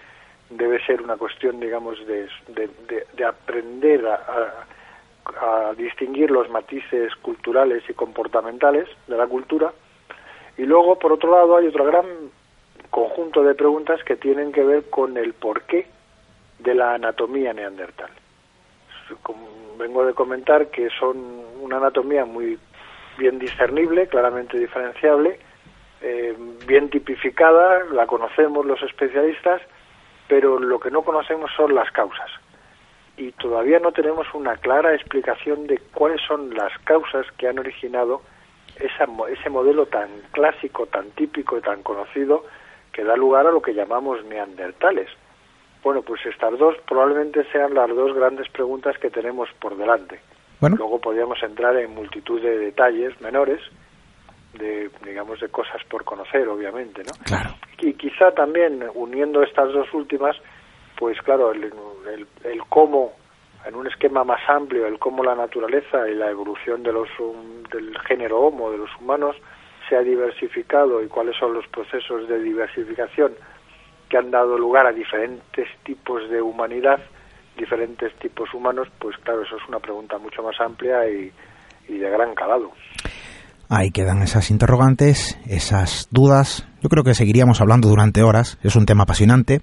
[0.48, 4.66] debe ser una cuestión, digamos, de, de, aprender a, a,
[5.76, 9.72] distinguir los matices culturales y comportamentales de la cultura.
[10.56, 12.06] Y luego, por otro lado, hay otro gran
[12.90, 15.86] conjunto de preguntas que tienen que ver con el porqué
[16.58, 18.10] de la anatomía neandertal.
[19.22, 21.16] Como vengo de comentar que son
[21.60, 22.58] una anatomía muy
[23.18, 25.38] bien discernible, claramente diferenciable,
[26.00, 29.62] eh, bien tipificada, la conocemos los especialistas,
[30.28, 32.30] pero lo que no conocemos son las causas.
[33.16, 38.22] Y todavía no tenemos una clara explicación de cuáles son las causas que han originado
[38.76, 42.44] esa, ese modelo tan clásico, tan típico y tan conocido
[42.92, 45.08] que da lugar a lo que llamamos neandertales.
[45.82, 50.20] Bueno, pues estas dos probablemente sean las dos grandes preguntas que tenemos por delante.
[50.60, 53.60] Luego podríamos entrar en multitud de detalles menores,
[54.54, 57.12] de digamos de cosas por conocer, obviamente, ¿no?
[57.24, 57.50] Claro.
[57.80, 60.36] Y quizá también uniendo estas dos últimas,
[61.02, 61.64] pues claro, el,
[62.44, 63.10] el, cómo
[63.66, 67.08] en un esquema más amplio el cómo la naturaleza y la evolución de los
[67.72, 69.34] del género Homo de los humanos
[69.88, 73.32] se ha diversificado y cuáles son los procesos de diversificación
[74.08, 77.00] que han dado lugar a diferentes tipos de humanidad,
[77.56, 81.32] diferentes tipos humanos, pues claro, eso es una pregunta mucho más amplia y,
[81.88, 82.70] y de gran calado.
[83.68, 86.68] Ahí quedan esas interrogantes, esas dudas.
[86.80, 88.60] Yo creo que seguiríamos hablando durante horas.
[88.62, 89.62] Es un tema apasionante.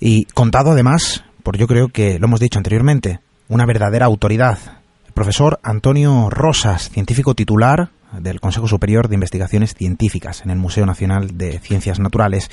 [0.00, 4.58] Y contado además, por yo creo que lo hemos dicho anteriormente, una verdadera autoridad.
[5.06, 10.86] El profesor Antonio Rosas, científico titular del Consejo Superior de Investigaciones Científicas en el Museo
[10.86, 12.50] Nacional de Ciencias Naturales.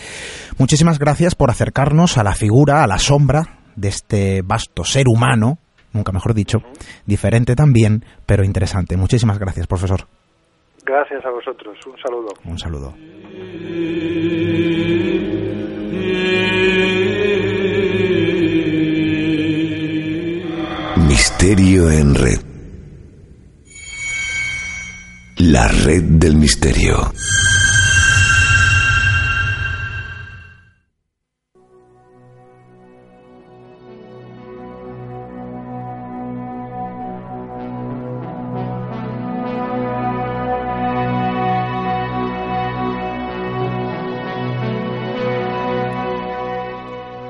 [0.57, 5.59] Muchísimas gracias por acercarnos a la figura, a la sombra de este vasto ser humano,
[5.93, 6.59] nunca mejor dicho,
[7.05, 8.97] diferente también, pero interesante.
[8.97, 10.07] Muchísimas gracias, profesor.
[10.85, 11.77] Gracias a vosotros.
[11.87, 12.33] Un saludo.
[12.45, 12.93] Un saludo.
[21.45, 22.39] Misterio en red.
[25.37, 27.13] La red del misterio.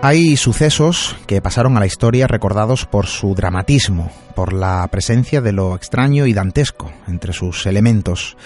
[0.08, 5.52] Hay sucesos que pasaron a la historia recordados por su dramatismo, por la presencia de
[5.52, 8.38] lo extraño y dantesco entre sus elementos,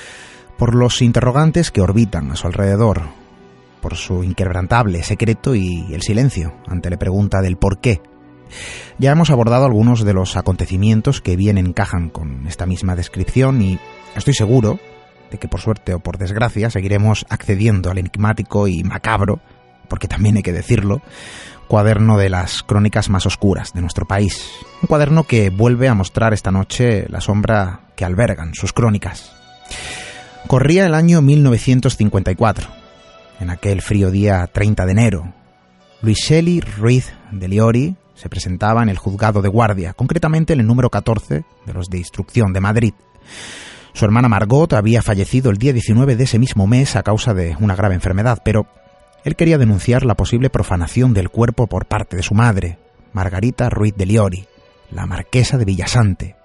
[0.58, 3.02] por los interrogantes que orbitan a su alrededor,
[3.82, 8.02] por su inquebrantable secreto y el silencio ante la pregunta del por qué.
[8.98, 13.80] Ya hemos abordado algunos de los acontecimientos que bien encajan con esta misma descripción y
[14.16, 14.80] estoy seguro
[15.30, 19.42] de que por suerte o por desgracia seguiremos accediendo al enigmático y macabro
[19.90, 21.02] porque también hay que decirlo,
[21.68, 24.50] cuaderno de las crónicas más oscuras de nuestro país.
[24.82, 29.32] Un cuaderno que vuelve a mostrar esta noche la sombra que albergan sus crónicas.
[30.48, 32.68] Corría el año 1954.
[33.40, 35.34] En aquel frío día 30 de enero,
[36.02, 40.68] Luis Shelley Ruiz de Liori se presentaba en el juzgado de guardia, concretamente en el
[40.68, 42.94] número 14 de los de instrucción de Madrid.
[43.94, 47.56] Su hermana Margot había fallecido el día 19 de ese mismo mes a causa de
[47.60, 48.66] una grave enfermedad, pero
[49.24, 52.78] él quería denunciar la posible profanación del cuerpo por parte de su madre,
[53.14, 54.46] Margarita Ruiz de Liori,
[54.92, 56.36] la marquesa de Villasante.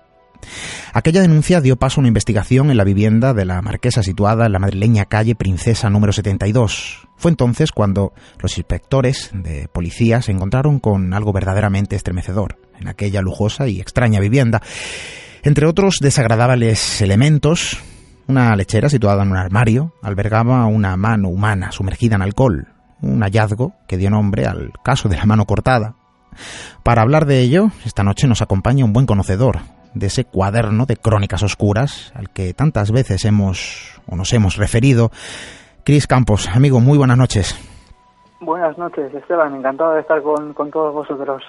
[0.92, 4.52] Aquella denuncia dio paso a una investigación en la vivienda de la marquesa situada en
[4.52, 7.08] la madrileña calle Princesa número 72.
[7.16, 13.22] Fue entonces cuando los inspectores de policía se encontraron con algo verdaderamente estremecedor en aquella
[13.22, 14.62] lujosa y extraña vivienda.
[15.42, 17.78] Entre otros desagradables elementos,
[18.26, 22.68] una lechera situada en un armario albergaba una mano humana sumergida en alcohol,
[23.02, 25.94] un hallazgo que dio nombre al caso de la mano cortada.
[26.82, 29.58] Para hablar de ello, esta noche nos acompaña un buen conocedor
[29.94, 35.10] de ese cuaderno de crónicas oscuras al que tantas veces hemos o nos hemos referido.
[35.84, 37.56] Cris Campos, amigo, muy buenas noches.
[38.40, 41.42] Buenas noches, Esteban, encantado de estar con, con todos vosotros.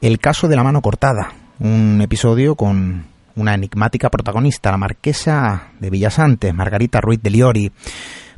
[0.00, 3.06] El caso de la mano cortada, un episodio con
[3.38, 7.70] una enigmática protagonista, la marquesa de Villasante, Margarita Ruiz de Liori.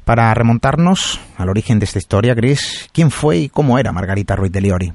[0.04, 4.52] Para remontarnos al origen de esta historia, Gris, ¿quién fue y cómo era Margarita Ruiz
[4.52, 4.92] de Liori?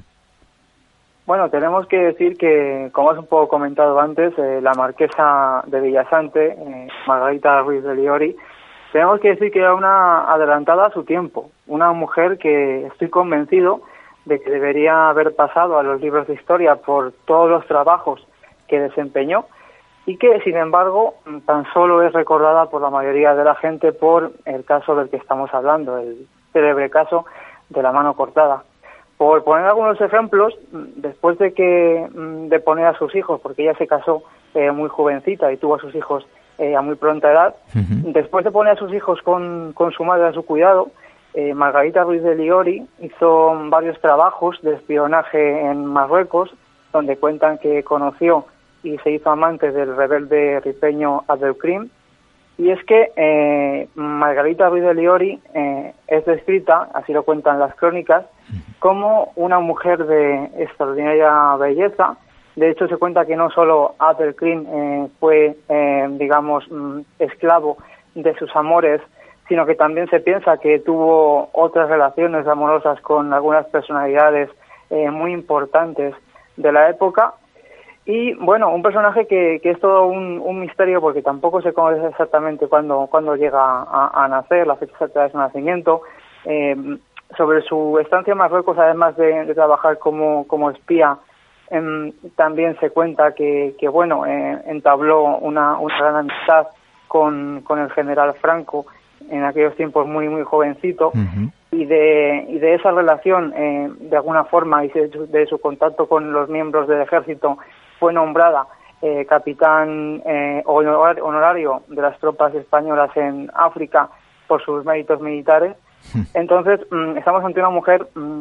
[1.26, 5.80] Bueno, tenemos que decir que, como has un poco comentado antes, eh, la marquesa de
[5.80, 8.36] Villasante, eh, Margarita Ruiz de Liori,
[8.92, 13.80] tenemos que decir que era una adelantada a su tiempo, una mujer que estoy convencido
[14.24, 18.24] de que debería haber pasado a los libros de historia por todos los trabajos
[18.68, 19.46] que desempeñó
[20.06, 24.32] y que, sin embargo, tan solo es recordada por la mayoría de la gente por
[24.44, 27.26] el caso del que estamos hablando, el célebre caso
[27.68, 28.62] de la mano cortada.
[29.18, 33.76] Por poner algunos ejemplos, después de que mm, de poner a sus hijos, porque ella
[33.76, 34.22] se casó
[34.54, 36.24] eh, muy jovencita y tuvo a sus hijos
[36.58, 40.28] eh, a muy pronta edad, después de poner a sus hijos con, con su madre
[40.28, 40.88] a su cuidado,
[41.34, 46.50] eh, Margarita Ruiz de Liori hizo varios trabajos de espionaje en Marruecos,
[46.92, 48.46] donde cuentan que conoció
[48.86, 51.88] y se hizo amante del rebelde ripeño Abdelkrim.
[52.58, 57.74] Y es que eh, Margarita Ruiz de Liori eh, es descrita, así lo cuentan las
[57.74, 58.24] crónicas,
[58.78, 62.16] como una mujer de extraordinaria belleza.
[62.54, 67.76] De hecho, se cuenta que no solo Abdelkrim eh, fue, eh, digamos, mm, esclavo
[68.14, 69.02] de sus amores,
[69.48, 74.48] sino que también se piensa que tuvo otras relaciones amorosas con algunas personalidades
[74.90, 76.14] eh, muy importantes
[76.56, 77.34] de la época.
[78.06, 82.06] Y bueno, un personaje que, que es todo un, un misterio porque tampoco se conoce
[82.06, 86.02] exactamente cuándo, cuándo llega a, a nacer, la fecha exacta de su nacimiento.
[86.44, 86.76] Eh,
[87.36, 91.16] sobre su estancia en Marruecos, además de, de trabajar como, como espía,
[91.70, 96.68] em, también se cuenta que, que bueno, eh, entabló una, una gran amistad
[97.08, 98.86] con, con el general Franco
[99.28, 101.10] en aquellos tiempos muy muy jovencito
[101.72, 105.58] y de y de esa relación eh, de alguna forma y de, su- de su
[105.58, 107.58] contacto con los miembros del ejército
[107.98, 108.66] fue nombrada
[109.02, 114.08] eh, capitán eh, honor- honorario de las tropas españolas en África
[114.46, 115.76] por sus méritos militares
[116.34, 118.40] entonces mm, estamos ante una mujer mm,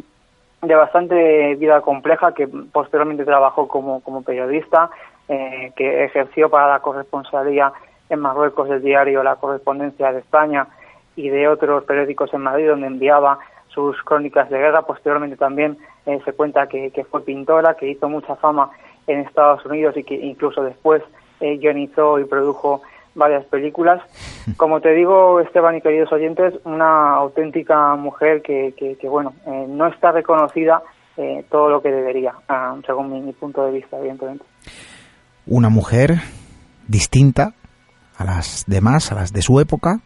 [0.62, 4.90] de bastante vida compleja que posteriormente trabajó como, como periodista,
[5.28, 7.72] eh, que ejerció para la corresponsalía
[8.10, 10.68] en Marruecos del diario La Correspondencia de España
[11.16, 14.84] y de otros periódicos en Madrid donde enviaba sus crónicas de guerra.
[14.84, 18.70] Posteriormente también eh, se cuenta que, que fue pintora, que hizo mucha fama
[19.08, 21.02] en Estados Unidos y que incluso después
[21.40, 22.82] eh, guionizó y produjo
[23.14, 24.02] varias películas.
[24.58, 29.66] Como te digo, Esteban y queridos oyentes, una auténtica mujer que, que, que, bueno, eh,
[29.68, 30.82] no está reconocida
[31.18, 34.44] eh, todo lo que debería, ah, según mi, mi punto de vista, evidentemente.
[35.48, 36.16] Una mujer
[36.88, 37.54] distinta
[38.18, 40.00] a las demás, a las de su época,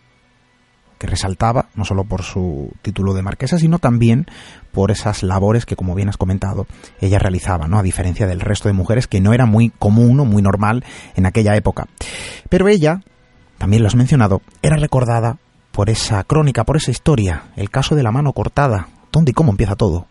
[0.99, 4.25] que resaltaba no solo por su título de marquesa, sino también
[4.71, 6.67] por esas labores que, como bien has comentado,
[7.01, 7.79] ella realizaba, ¿no?
[7.79, 10.83] A diferencia del resto de mujeres que no era muy común o muy normal
[11.15, 11.85] en aquella época.
[12.49, 12.99] Pero ella,
[13.57, 15.37] también lo has mencionado, era recordada
[15.71, 18.87] por esa crónica, por esa historia, el caso de la mano cortada.
[19.11, 20.05] ¿Dónde y cómo empieza todo?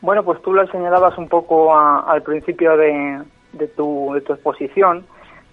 [0.00, 4.32] Bueno, pues tú lo señalabas un poco a- al principio de, de tu, de tu
[4.32, 5.04] exposición.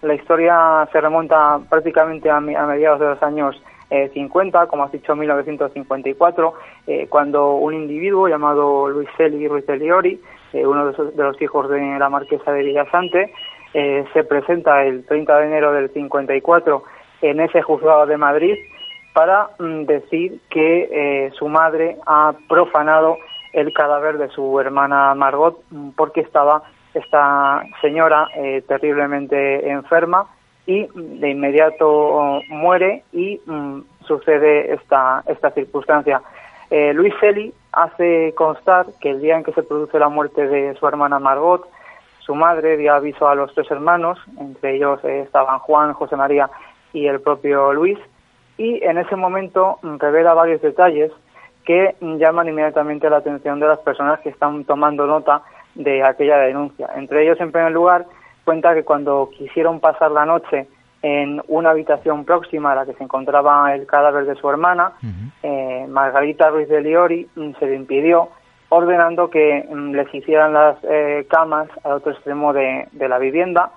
[0.01, 3.56] La historia se remonta prácticamente a, a mediados de los años
[3.90, 6.54] eh, 50, como has dicho, 1954,
[6.88, 10.20] eh, cuando un individuo llamado Luis Celi Ruiz de Liori,
[10.54, 13.32] eh, uno de, de los hijos de la marquesa de Villasante,
[13.78, 16.84] eh, se presenta el 30 de enero del 54
[17.22, 18.56] en ese juzgado de Madrid
[19.14, 23.18] para mm, decir que eh, su madre ha profanado
[23.52, 26.64] el cadáver de su hermana Margot mm, porque estaba
[26.94, 30.28] esta señora eh, terriblemente enferma
[30.66, 36.22] y mm, de inmediato oh, muere y mm, sucede esta, esta circunstancia.
[36.70, 40.76] Eh, Luis Celi hace constar que el día en que se produce la muerte de
[40.76, 41.68] su hermana Margot,
[42.20, 46.49] su madre dio aviso a los tres hermanos, entre ellos eh, estaban Juan, José María
[46.91, 47.99] y el propio Luis,
[48.57, 51.11] y en ese momento mm, revela varios detalles
[51.66, 55.43] que mm, llaman inmediatamente la atención de las personas que están tomando nota
[55.76, 56.89] de aquella denuncia.
[56.95, 58.05] Entre ellos, en primer lugar,
[58.46, 60.68] cuenta que cuando quisieron pasar la noche
[61.02, 64.93] en una habitación próxima a la que se encontraba el cadáver de su hermana,
[65.43, 68.30] eh, Margarita Ruiz de Liori mm, se le impidió,
[68.70, 73.72] ordenando que mm, les hicieran las eh, camas al otro extremo de, de la vivienda.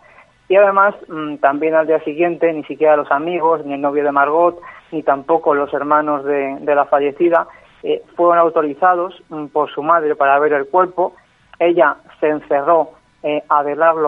[0.48, 4.12] Y además, mm, también al día siguiente, ni siquiera los amigos, ni el novio de
[4.12, 4.58] Margot,
[4.90, 7.46] ni tampoco los hermanos de, de la fallecida,
[7.82, 11.14] eh, fueron autorizados por su madre para ver el cuerpo.
[11.58, 13.42] Ella se encerró eh,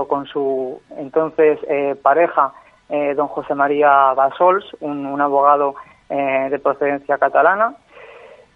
[0.08, 2.52] con su entonces eh, pareja,
[2.88, 5.74] eh, don José María Basols, un, un abogado
[6.08, 7.74] eh, de procedencia catalana.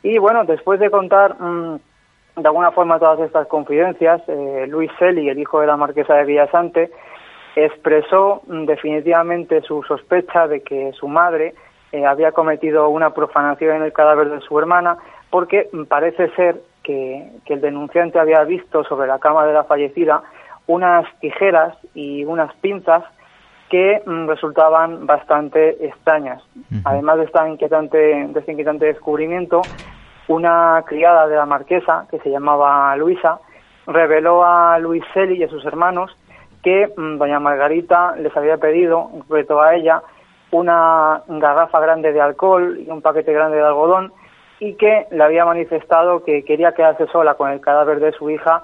[0.02, 1.76] Y bueno, después de contar mm,
[2.36, 6.24] de alguna forma todas estas confidencias, eh, Luis Celi, el hijo de la marquesa de
[6.24, 6.90] Villasante,
[7.54, 11.54] expresó mm, definitivamente su sospecha de que su madre
[11.92, 14.98] eh, había cometido una profanación en el cadáver de su hermana,
[15.30, 20.22] porque mm, parece ser que el denunciante había visto sobre la cama de la fallecida
[20.66, 23.04] unas tijeras y unas pinzas
[23.70, 26.42] que mm, resultaban bastante extrañas.
[26.84, 29.62] Además de, esta inquietante, de este inquietante descubrimiento,
[30.28, 33.40] una criada de la marquesa, que se llamaba Luisa,
[33.86, 36.16] reveló a Luis Celi y a sus hermanos
[36.62, 40.02] que mm, doña Margarita les había pedido, en concreto a ella,
[40.50, 44.12] una garrafa grande de alcohol y un paquete grande de algodón
[44.60, 48.62] y que le había manifestado que quería quedarse sola con el cadáver de su hija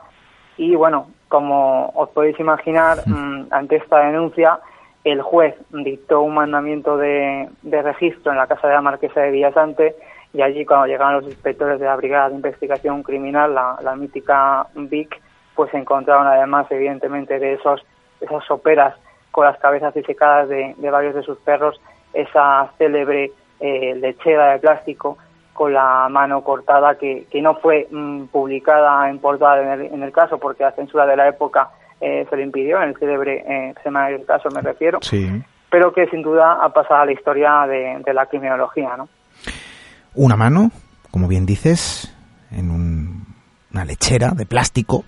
[0.56, 4.58] y bueno, como os podéis imaginar, mm, ante esta denuncia,
[5.04, 9.30] el juez dictó un mandamiento de, de registro en la casa de la marquesa de
[9.30, 9.94] Villasante
[10.34, 14.66] y allí cuando llegaron los inspectores de la Brigada de Investigación Criminal, la, la mítica
[14.74, 15.20] VIC,
[15.54, 17.86] pues encontraron además evidentemente de esos
[18.20, 18.96] esas soperas
[19.30, 21.80] con las cabezas disecadas de, de varios de sus perros,
[22.12, 25.16] esa célebre eh, lechera de plástico
[25.60, 30.02] con la mano cortada que, que no fue mm, publicada en portada en el, en
[30.02, 31.68] el caso porque la censura de la época
[32.00, 35.28] eh, se lo impidió, en el célebre eh, semanario del caso me refiero, Sí.
[35.70, 39.10] pero que sin duda ha pasado a la historia de, de la criminología, ¿no?
[40.14, 40.70] Una mano,
[41.10, 42.10] como bien dices,
[42.50, 43.26] en un-
[43.70, 45.04] una lechera de plástico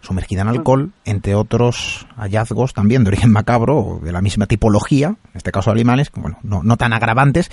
[0.00, 5.10] sumergida en alcohol, entre otros hallazgos también de origen macabro, o de la misma tipología,
[5.10, 7.50] en este caso animales, que, bueno, no, no tan agravantes.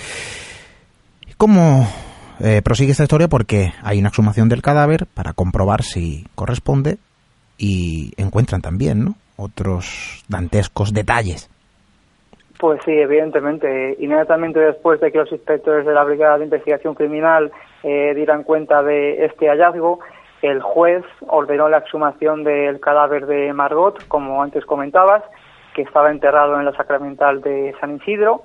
[1.38, 1.88] ¿Cómo
[2.39, 3.27] eh, prosigue esta historia?
[3.27, 6.97] Porque hay una exhumación del cadáver para comprobar si corresponde
[7.57, 9.15] y encuentran también ¿no?
[9.38, 11.49] otros dantescos detalles.
[12.59, 13.97] Pues sí, evidentemente.
[13.99, 17.51] Inmediatamente después de que los inspectores de la Brigada de Investigación Criminal
[17.84, 19.99] eh, dieran cuenta de este hallazgo,
[20.41, 25.23] el juez ordenó la exhumación del cadáver de Margot, como antes comentabas,
[25.73, 28.43] que estaba enterrado en la Sacramental de San Isidro.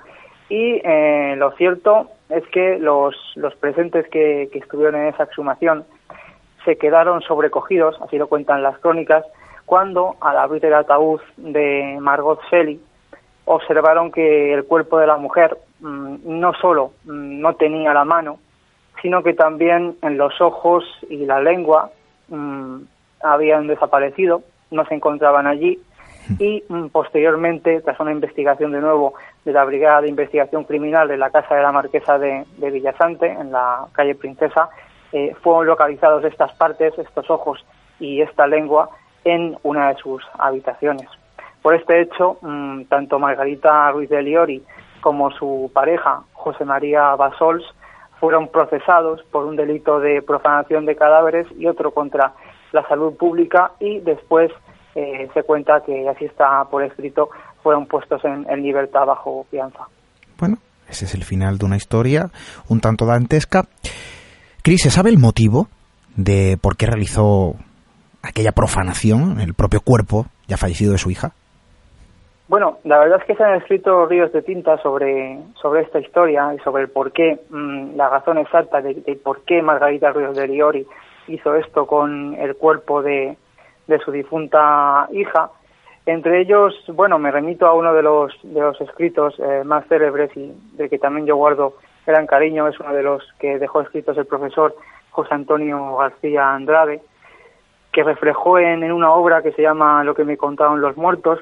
[0.48, 5.84] Y eh, lo cierto es que los, los presentes que, que estuvieron en esa exhumación
[6.64, 9.24] se quedaron sobrecogidos, así lo cuentan las crónicas,
[9.64, 12.80] cuando al abrir el ataúd de Margot Shelley
[13.44, 18.38] observaron que el cuerpo de la mujer mm, no solo mm, no tenía la mano,
[19.02, 21.90] sino que también en los ojos y la lengua
[22.28, 22.76] mm,
[23.22, 25.78] habían desaparecido, no se encontraban allí
[26.38, 29.14] y mm, posteriormente, tras una investigación de nuevo
[29.44, 33.52] de la Brigada de Investigación Criminal de la Casa de la Marquesa de, Villasante, en
[33.52, 34.68] la calle Princesa,
[35.12, 37.64] eh, fueron localizados estas partes, estos ojos
[37.98, 38.90] y esta lengua
[39.24, 41.08] en una de sus habitaciones.
[41.62, 44.62] Por este hecho, mm, tanto Margarita Ruiz de Liori
[45.00, 47.64] como su pareja, José María Basols,
[48.20, 52.32] fueron procesados por un delito de profanación de cadáveres y otro contra
[52.72, 54.50] la salud pública y después
[54.98, 57.30] eh, se cuenta que así está por escrito,
[57.62, 59.86] fueron puestos en, en libertad bajo fianza.
[60.38, 60.56] Bueno,
[60.88, 62.30] ese es el final de una historia
[62.68, 63.64] un tanto dantesca.
[64.62, 65.68] Cris, ¿se sabe el motivo
[66.16, 67.54] de por qué realizó
[68.22, 71.32] aquella profanación en el propio cuerpo ya fallecido de su hija?
[72.48, 76.54] Bueno, la verdad es que se han escrito ríos de tinta sobre, sobre esta historia
[76.54, 80.34] y sobre el por qué, mm, la razón exacta de, de por qué Margarita Ríos
[80.34, 80.86] de Liori
[81.28, 83.36] hizo esto con el cuerpo de,
[83.88, 85.50] de su difunta hija.
[86.06, 90.30] Entre ellos, bueno, me remito a uno de los, de los escritos eh, más célebres
[90.36, 91.74] y de que también yo guardo
[92.06, 94.74] gran cariño, es uno de los que dejó escritos el profesor
[95.10, 97.02] José Antonio García Andrade,
[97.92, 101.40] que reflejó en, en una obra que se llama Lo que me contaron los muertos,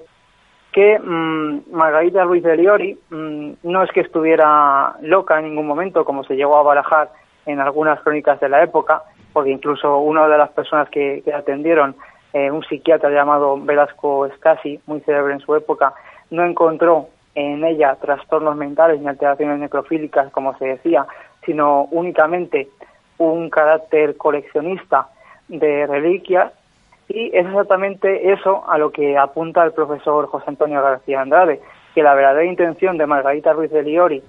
[0.73, 6.05] que mm, Margarita Ruiz de Liori mm, no es que estuviera loca en ningún momento,
[6.05, 7.11] como se llegó a barajar
[7.47, 11.95] en algunas crónicas de la época, porque incluso una de las personas que, que atendieron,
[12.37, 15.95] eh, un psiquiatra llamado Velasco Escasi, muy célebre en su época,
[16.31, 21.07] no encontró en ella trastornos mentales ni alteraciones necrofílicas, como se decía,
[21.47, 22.69] sino únicamente
[23.17, 25.09] un carácter coleccionista
[25.49, 26.53] de reliquias.
[27.09, 31.63] Y es exactamente eso a lo que apunta el profesor José Antonio García Andrade,
[31.95, 34.23] que la verdadera intención de Margarita Ruiz de Liori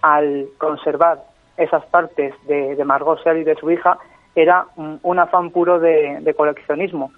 [0.00, 1.18] al conservar
[1.58, 3.98] esas partes de, de Margot Shelley y de su hija
[4.34, 7.12] era un afán puro de, coleccionismo,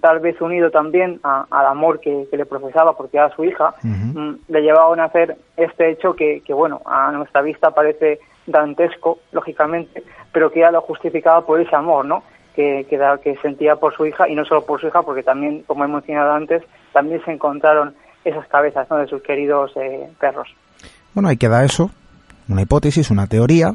[0.00, 3.74] tal vez unido también a- al amor que, que le profesaba porque era su hija,
[3.82, 9.18] mm, le llevaban a hacer este hecho que, que, bueno, a nuestra vista parece dantesco,
[9.32, 10.02] lógicamente,
[10.32, 12.22] pero que ya lo justificaba por ese amor, ¿no?
[12.54, 15.84] Que, que sentía por su hija y no solo por su hija, porque también, como
[15.84, 16.62] he mencionado antes,
[16.92, 17.94] también se encontraron
[18.24, 18.96] esas cabezas ¿no?
[18.98, 20.48] de sus queridos eh, perros.
[21.14, 21.90] Bueno, ahí queda eso,
[22.48, 23.72] una hipótesis, una teoría.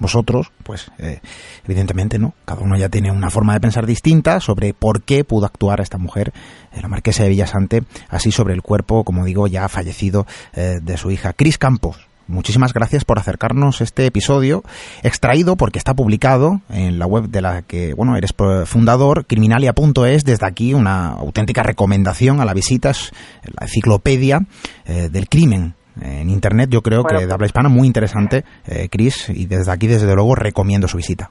[0.00, 1.20] Vosotros, pues eh,
[1.64, 5.44] evidentemente no, cada uno ya tiene una forma de pensar distinta sobre por qué pudo
[5.44, 6.32] actuar esta mujer,
[6.72, 10.96] eh, la marquesa de Villasante, así sobre el cuerpo, como digo, ya fallecido eh, de
[10.96, 11.34] su hija.
[11.34, 14.64] Cris Campos, muchísimas gracias por acercarnos este episodio,
[15.02, 18.34] extraído porque está publicado en la web de la que, bueno, eres
[18.64, 24.46] fundador, criminalia.es, desde aquí una auténtica recomendación a la visita, es la enciclopedia
[24.86, 28.88] eh, del crimen en internet, yo creo Bueno, que de habla hispana muy interesante, eh,
[28.90, 31.30] Chris, y desde aquí, desde luego, recomiendo su visita.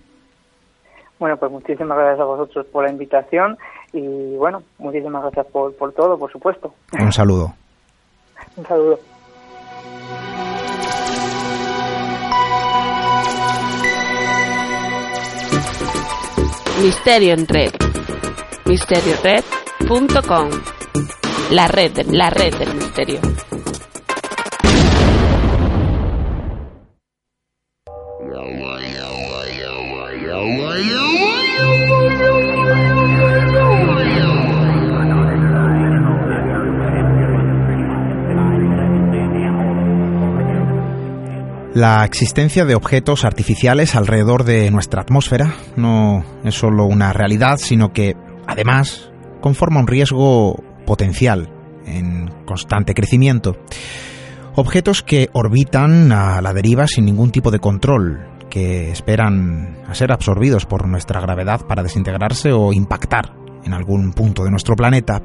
[1.19, 3.57] Bueno, pues muchísimas gracias a vosotros por la invitación
[3.91, 6.73] y bueno, muchísimas gracias por, por todo, por supuesto.
[6.99, 7.53] Un saludo.
[8.55, 8.99] Un saludo.
[16.81, 17.71] Misterio en red.
[18.65, 20.49] Misteriored.com.
[21.51, 23.19] La red, la red del misterio.
[41.73, 47.93] La existencia de objetos artificiales alrededor de nuestra atmósfera no es solo una realidad, sino
[47.93, 48.15] que,
[48.47, 51.49] además, conforma un riesgo potencial
[51.85, 53.55] en constante crecimiento.
[54.59, 60.11] Objetos que orbitan a la deriva sin ningún tipo de control, que esperan a ser
[60.11, 63.33] absorbidos por nuestra gravedad para desintegrarse o impactar
[63.63, 65.21] en algún punto de nuestro planeta.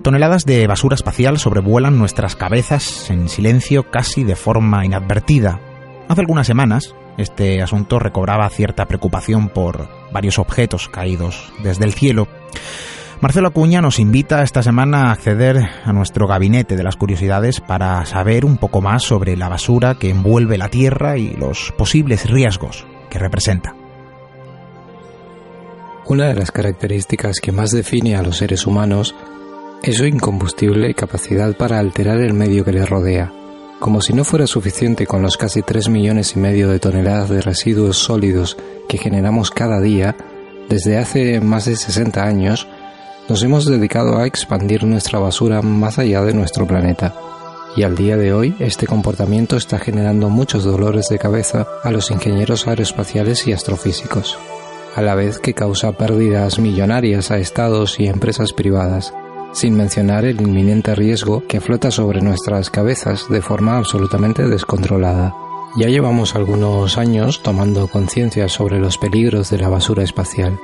[0.00, 5.60] Toneladas de basura espacial sobrevuelan nuestras cabezas en silencio casi de forma inadvertida.
[6.08, 12.26] Hace algunas semanas, este asunto recobraba cierta preocupación por varios objetos caídos desde el cielo.
[13.20, 18.04] Marcelo Acuña nos invita esta semana a acceder a nuestro gabinete de las curiosidades para
[18.04, 22.86] saber un poco más sobre la basura que envuelve la Tierra y los posibles riesgos
[23.08, 23.74] que representa.
[26.06, 29.14] Una de las características que más define a los seres humanos
[29.82, 33.32] es su incombustible capacidad para alterar el medio que les rodea.
[33.80, 37.40] Como si no fuera suficiente con los casi 3 millones y medio de toneladas de
[37.40, 38.58] residuos sólidos
[38.88, 40.14] que generamos cada día,
[40.68, 42.68] desde hace más de 60 años,
[43.28, 47.14] nos hemos dedicado a expandir nuestra basura más allá de nuestro planeta.
[47.76, 52.10] Y al día de hoy, este comportamiento está generando muchos dolores de cabeza a los
[52.10, 54.38] ingenieros aeroespaciales y astrofísicos,
[54.94, 59.12] a la vez que causa pérdidas millonarias a estados y empresas privadas,
[59.52, 65.34] sin mencionar el inminente riesgo que flota sobre nuestras cabezas de forma absolutamente descontrolada.
[65.76, 70.58] Ya llevamos algunos años tomando conciencia sobre los peligros de la basura espacial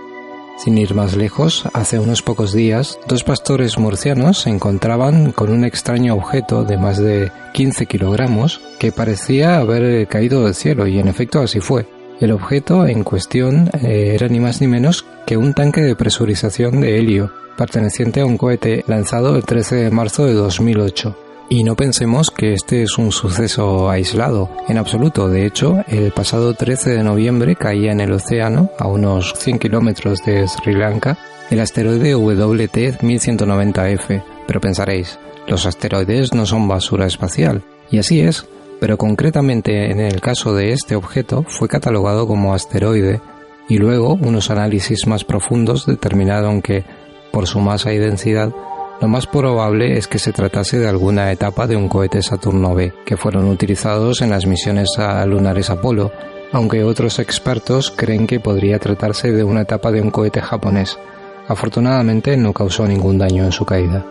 [0.57, 5.65] sin ir más lejos, hace unos pocos días, dos pastores murcianos se encontraban con un
[5.65, 11.09] extraño objeto de más de 15 kilogramos que parecía haber caído del cielo y en
[11.09, 11.87] efecto así fue.
[12.21, 16.81] El objeto en cuestión eh, era ni más ni menos que un tanque de presurización
[16.81, 21.32] de helio, perteneciente a un cohete lanzado el 13 de marzo de 2008.
[21.53, 25.29] Y no pensemos que este es un suceso aislado, en absoluto.
[25.29, 30.25] De hecho, el pasado 13 de noviembre caía en el océano, a unos 100 kilómetros
[30.25, 31.19] de Sri Lanka,
[31.51, 34.23] el asteroide WT 1190F.
[34.47, 37.63] Pero pensaréis, los asteroides no son basura espacial.
[37.91, 38.47] Y así es,
[38.81, 43.21] pero concretamente en el caso de este objeto fue catalogado como asteroide
[43.69, 46.87] y luego unos análisis más profundos determinaron que,
[47.31, 48.55] por su masa y densidad,
[49.03, 52.95] lo más probable es que se tratase de alguna etapa de un cohete Saturno B,
[53.05, 54.91] que fueron utilizados en las misiones
[55.27, 56.13] lunares Apolo,
[56.53, 61.01] aunque otros expertos creen que podría tratarse de una etapa de un cohete japonés.
[61.49, 64.07] Afortunadamente no causó ningún daño en su caída.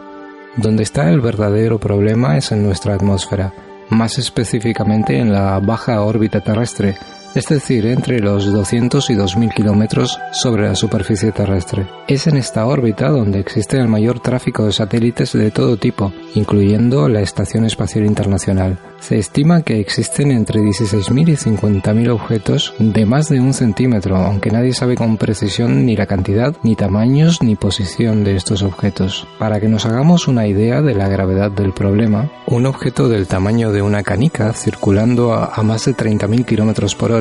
[0.58, 3.54] Donde está el verdadero problema es en nuestra atmósfera,
[3.89, 6.96] más específicamente en la baja órbita terrestre,
[7.36, 11.88] es decir, entre los 200 y 2000 kilómetros sobre la superficie terrestre.
[12.07, 17.07] Es en esta órbita donde existe el mayor tráfico de satélites de todo tipo, incluyendo
[17.07, 18.77] la Estación Espacial Internacional.
[18.99, 24.51] Se estima que existen entre 16.000 y 50.000 objetos de más de un centímetro, aunque
[24.51, 29.27] nadie sabe con precisión ni la cantidad, ni tamaños, ni posición de estos objetos.
[29.39, 33.71] Para que nos hagamos una idea de la gravedad del problema, un objeto del tamaño
[33.71, 37.20] de una canica circulando a, más de 30.000 kilómetros por hora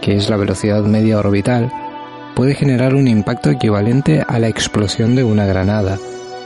[0.00, 1.72] que es la velocidad media orbital,
[2.34, 5.98] puede generar un impacto equivalente a la explosión de una granada.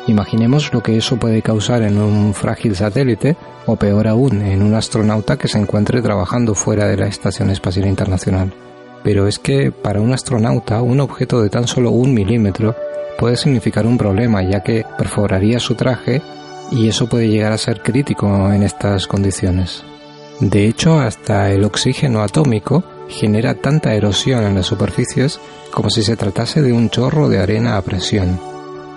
[0.06, 4.74] Imaginemos lo que eso puede causar en un frágil satélite o peor aún en un
[4.74, 8.52] astronauta que se encuentre trabajando fuera de la Estación Espacial Internacional.
[9.02, 12.74] Pero es que para un astronauta un objeto de tan solo un milímetro
[13.18, 16.20] puede significar un problema ya que perforaría su traje
[16.70, 19.84] y eso puede llegar a ser crítico en estas condiciones.
[20.40, 25.38] De hecho, hasta el oxígeno atómico genera tanta erosión en las superficies
[25.70, 28.40] como si se tratase de un chorro de arena a presión.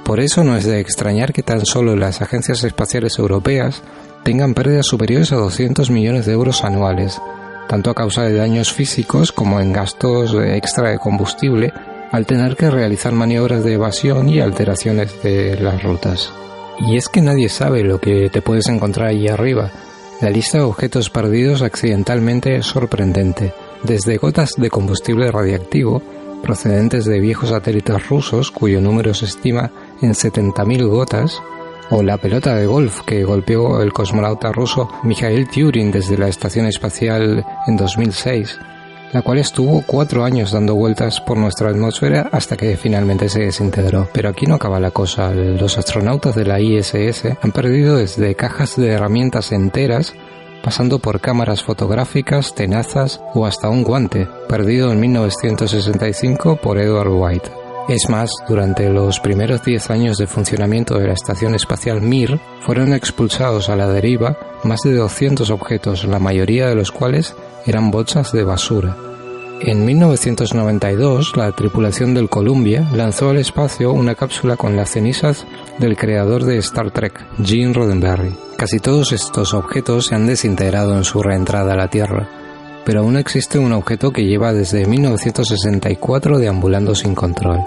[0.03, 3.83] Por eso no es de extrañar que tan solo las agencias espaciales europeas
[4.23, 7.21] tengan pérdidas superiores a 200 millones de euros anuales,
[7.67, 11.73] tanto a causa de daños físicos como en gastos extra de combustible
[12.11, 16.31] al tener que realizar maniobras de evasión y alteraciones de las rutas.
[16.79, 19.71] Y es que nadie sabe lo que te puedes encontrar allí arriba,
[20.21, 23.53] la lista de objetos perdidos accidentalmente es sorprendente,
[23.83, 26.01] desde gotas de combustible radiactivo
[26.41, 31.41] procedentes de viejos satélites rusos cuyo número se estima en 70.000 gotas,
[31.89, 36.65] o la pelota de golf que golpeó el cosmonauta ruso Mikhail Turin desde la Estación
[36.65, 38.59] Espacial en 2006,
[39.13, 44.09] la cual estuvo cuatro años dando vueltas por nuestra atmósfera hasta que finalmente se desintegró.
[44.13, 45.31] Pero aquí no acaba la cosa.
[45.31, 50.13] Los astronautas de la ISS han perdido desde cajas de herramientas enteras
[50.63, 57.66] pasando por cámaras fotográficas, tenazas o hasta un guante, perdido en 1965 por Edward White.
[57.87, 62.91] Es más, durante los primeros 10 años de funcionamiento de la Estación Espacial Mir, fueron
[62.91, 67.33] expulsados a la deriva más de 200 objetos, la mayoría de los cuales
[67.65, 68.97] eran bolsas de basura.
[69.61, 75.47] En 1992, la tripulación del Columbia lanzó al espacio una cápsula con las cenizas
[75.79, 78.35] del creador de Star Trek, Gene Roddenberry.
[78.57, 82.27] Casi todos estos objetos se han desintegrado en su reentrada a la Tierra,
[82.87, 87.59] pero aún existe un objeto que lleva desde 1964 deambulando sin control.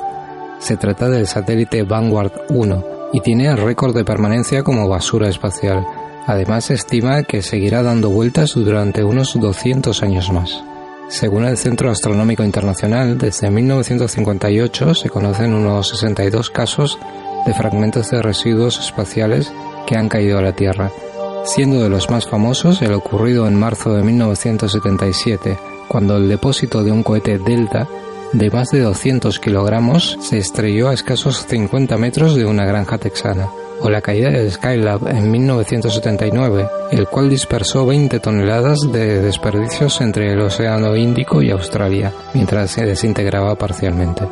[0.60, 5.86] Se trata del satélite Vanguard 1 y tiene el récord de permanencia como basura espacial.
[6.26, 10.64] Además, se estima que seguirá dando vueltas durante unos 200 años más.
[11.08, 16.98] Según el Centro Astronómico Internacional, desde 1958 se conocen unos 62 casos
[17.44, 19.52] de fragmentos de residuos espaciales
[19.86, 20.90] que han caído a la Tierra,
[21.45, 26.93] siendo de los más famosos el ocurrido en marzo de 1977, cuando el depósito de
[26.93, 27.88] un cohete Delta
[28.32, 33.49] de más de 200 kilogramos se estrelló a escasos 50 metros de una granja texana
[33.80, 40.32] o la caída del Skylab en 1979, el cual dispersó 20 toneladas de desperdicios entre
[40.32, 44.24] el Océano Índico y Australia, mientras se desintegraba parcialmente.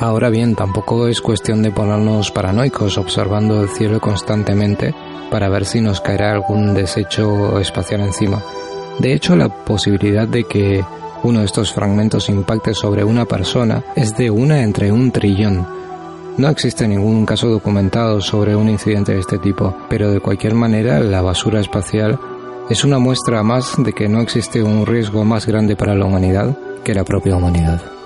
[0.00, 4.94] Ahora bien, tampoco es cuestión de ponernos paranoicos observando el cielo constantemente
[5.30, 8.42] para ver si nos caerá algún desecho espacial encima.
[8.98, 10.84] De hecho, la posibilidad de que
[11.22, 15.66] uno de estos fragmentos impacte sobre una persona es de una entre un trillón,
[16.38, 21.00] no existe ningún caso documentado sobre un incidente de este tipo, pero de cualquier manera
[21.00, 22.16] la basura espacial
[22.70, 26.56] es una muestra más de que no existe un riesgo más grande para la humanidad
[26.84, 27.97] que la propia humanidad.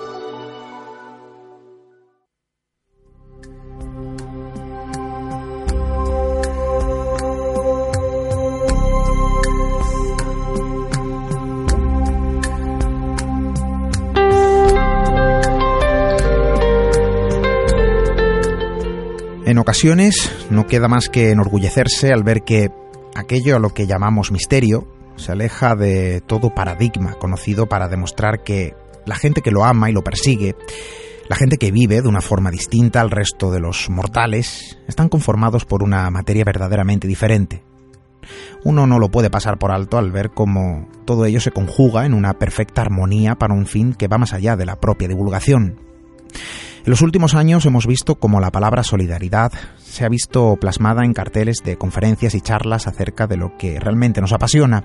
[19.73, 22.69] Ocasiones no queda más que enorgullecerse al ver que
[23.15, 28.75] aquello a lo que llamamos misterio se aleja de todo paradigma conocido para demostrar que
[29.07, 30.55] la gente que lo ama y lo persigue,
[31.27, 35.65] la gente que vive de una forma distinta al resto de los mortales, están conformados
[35.65, 37.63] por una materia verdaderamente diferente.
[38.63, 42.13] Uno no lo puede pasar por alto al ver cómo todo ello se conjuga en
[42.13, 45.79] una perfecta armonía para un fin que va más allá de la propia divulgación.
[46.85, 51.13] En los últimos años hemos visto cómo la palabra solidaridad se ha visto plasmada en
[51.13, 54.83] carteles de conferencias y charlas acerca de lo que realmente nos apasiona.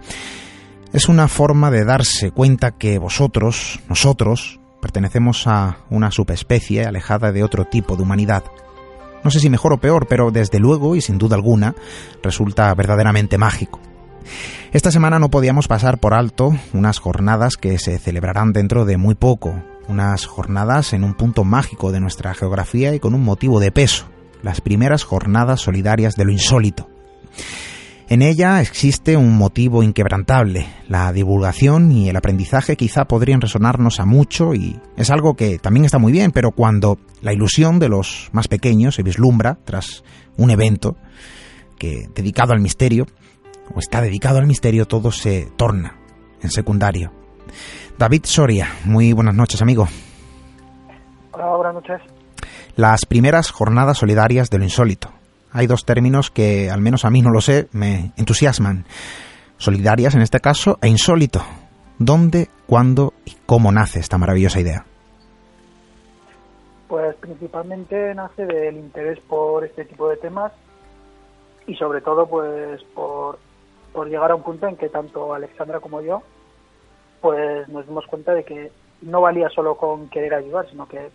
[0.93, 7.43] Es una forma de darse cuenta que vosotros, nosotros, pertenecemos a una subespecie alejada de
[7.43, 8.45] otro tipo de humanidad.
[9.25, 11.75] No sé si mejor o peor, pero desde luego y sin duda alguna
[12.23, 13.81] resulta verdaderamente mágico.
[14.73, 19.17] Esta semana no podíamos pasar por alto unas jornadas que se celebrarán dentro de muy
[19.17, 23.73] poco, unas jornadas en un punto mágico de nuestra geografía y con un motivo de
[23.73, 24.07] peso,
[24.43, 26.89] las primeras jornadas solidarias de lo insólito.
[28.11, 30.67] En ella existe un motivo inquebrantable.
[30.89, 35.85] La divulgación y el aprendizaje quizá podrían resonarnos a mucho y es algo que también
[35.85, 40.05] está muy bien, pero cuando la ilusión de los más pequeños se vislumbra tras
[40.39, 40.97] un evento
[41.79, 43.07] que dedicado al misterio
[43.75, 45.99] o está dedicado al misterio, todo se torna
[46.41, 47.13] en secundario.
[47.99, 49.89] David Soria, muy buenas noches, amigo.
[51.33, 52.01] Hola, buenas noches.
[52.77, 55.09] Las primeras jornadas solidarias de lo insólito.
[55.51, 58.85] Hay dos términos que, al menos a mí no lo sé, me entusiasman.
[59.57, 61.41] Solidarias en este caso e insólito.
[61.99, 64.87] ¿Dónde, cuándo y cómo nace esta maravillosa idea?
[66.87, 70.53] Pues principalmente nace del interés por este tipo de temas
[71.67, 73.41] y sobre todo pues por,
[73.93, 76.23] por llegar a un punto en que tanto Alexandra como yo
[77.21, 78.71] pues nos dimos cuenta de que
[79.03, 81.11] no valía solo con querer ayudar, sino que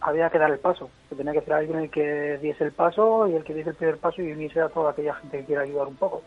[0.00, 3.26] había que dar el paso, que tenía que ser alguien el que diese el paso
[3.28, 5.62] y el que diese el primer paso y unirse a toda aquella gente que quiera
[5.62, 6.22] ayudar un poco.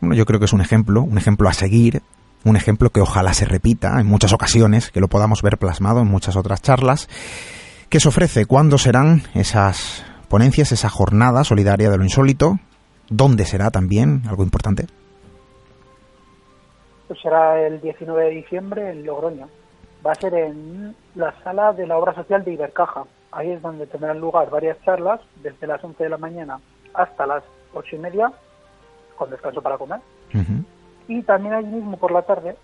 [0.00, 2.02] Bueno, yo creo que es un ejemplo, un ejemplo a seguir,
[2.44, 6.08] un ejemplo que ojalá se repita en muchas ocasiones, que lo podamos ver plasmado en
[6.08, 7.08] muchas otras charlas.
[7.88, 8.46] ¿Qué se ofrece?
[8.46, 12.58] ¿Cuándo serán esas ponencias, esa jornada solidaria de lo insólito?
[13.08, 14.22] ¿Dónde será también?
[14.28, 14.86] Algo importante.
[17.08, 19.48] Pues será el 19 de diciembre en Logroño.
[20.04, 23.04] Va a ser en la sala de la obra social de Ibercaja.
[23.32, 26.58] Ahí es donde tendrán lugar varias charlas, desde las 11 de la mañana
[26.94, 27.44] hasta las
[27.74, 28.32] 8 y media,
[29.16, 30.00] con descanso para comer.
[31.08, 32.56] Y también allí mismo por la tarde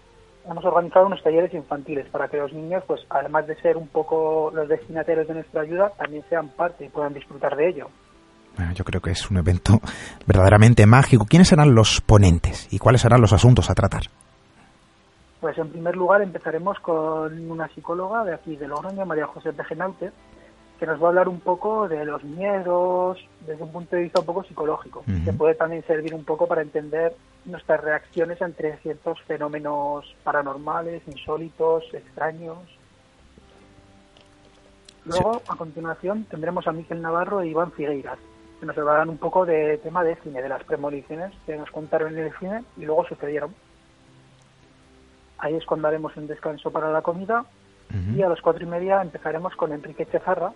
[0.48, 4.50] hemos organizado unos talleres infantiles para que los niños, pues además de ser un poco
[4.52, 7.88] los destinatarios de nuestra ayuda, también sean parte y puedan disfrutar de ello.
[8.56, 9.80] Bueno, yo creo que es un evento
[10.26, 11.24] verdaderamente mágico.
[11.26, 14.02] ¿Quiénes serán los ponentes y cuáles serán los asuntos a tratar?
[15.42, 20.12] Pues en primer lugar empezaremos con una psicóloga de aquí de Logroño, María José Pejenaute,
[20.78, 24.20] que nos va a hablar un poco de los miedos desde un punto de vista
[24.20, 29.20] un poco psicológico, que puede también servir un poco para entender nuestras reacciones ante ciertos
[29.22, 32.58] fenómenos paranormales, insólitos, extraños.
[35.04, 38.20] Luego, a continuación, tendremos a Miquel Navarro e Iván Figueiras,
[38.60, 42.16] que nos hablarán un poco de tema de cine, de las premoniciones que nos contaron
[42.16, 43.52] en el cine y luego sucedieron.
[45.42, 47.44] Ahí es cuando haremos un descanso para la comida
[48.16, 50.52] y a las cuatro y media empezaremos con Enrique Chezarra,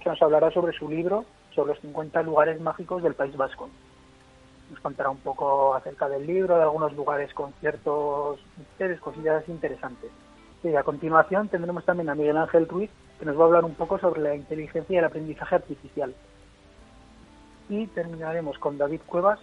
[0.00, 3.68] que nos hablará sobre su libro, sobre los 50 lugares mágicos del País Vasco.
[4.70, 10.12] Nos contará un poco acerca del libro, de algunos lugares con ciertos misterios, cosillas interesantes.
[10.62, 13.74] Y a continuación tendremos también a Miguel Ángel Ruiz, que nos va a hablar un
[13.74, 16.14] poco sobre la inteligencia y el aprendizaje artificial.
[17.68, 19.40] Y terminaremos con David Cuevas,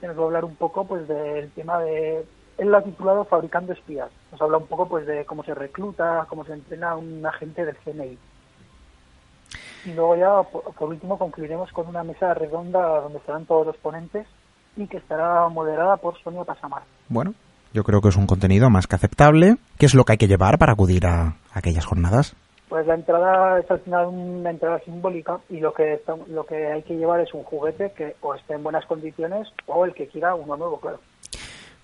[0.00, 2.26] que nos va a hablar un poco pues del tema de
[2.58, 4.10] él lo ha titulado Fabricando espías.
[4.32, 7.76] Nos habla un poco pues de cómo se recluta, cómo se entrena un agente del
[7.76, 8.18] CNI.
[9.84, 14.26] Y luego ya, por, último, concluiremos con una mesa redonda donde estarán todos los ponentes
[14.76, 16.82] y que estará moderada por Sonia Pasamar.
[17.08, 17.34] Bueno,
[17.72, 19.56] yo creo que es un contenido más que aceptable.
[19.78, 22.34] ¿Qué es lo que hay que llevar para acudir a aquellas jornadas?
[22.68, 26.82] Pues la entrada es al final una entrada simbólica y lo que lo que hay
[26.82, 30.34] que llevar es un juguete que o esté en buenas condiciones o el que quiera
[30.34, 30.98] uno nuevo, claro.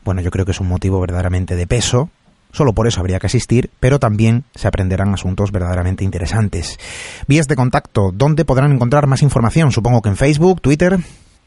[0.05, 2.09] Bueno, yo creo que es un motivo verdaderamente de peso.
[2.53, 6.79] Solo por eso habría que asistir, pero también se aprenderán asuntos verdaderamente interesantes.
[7.27, 9.73] Vías de contacto, ¿dónde podrán encontrar más información?
[9.73, 10.99] Supongo que en Facebook, Twitter.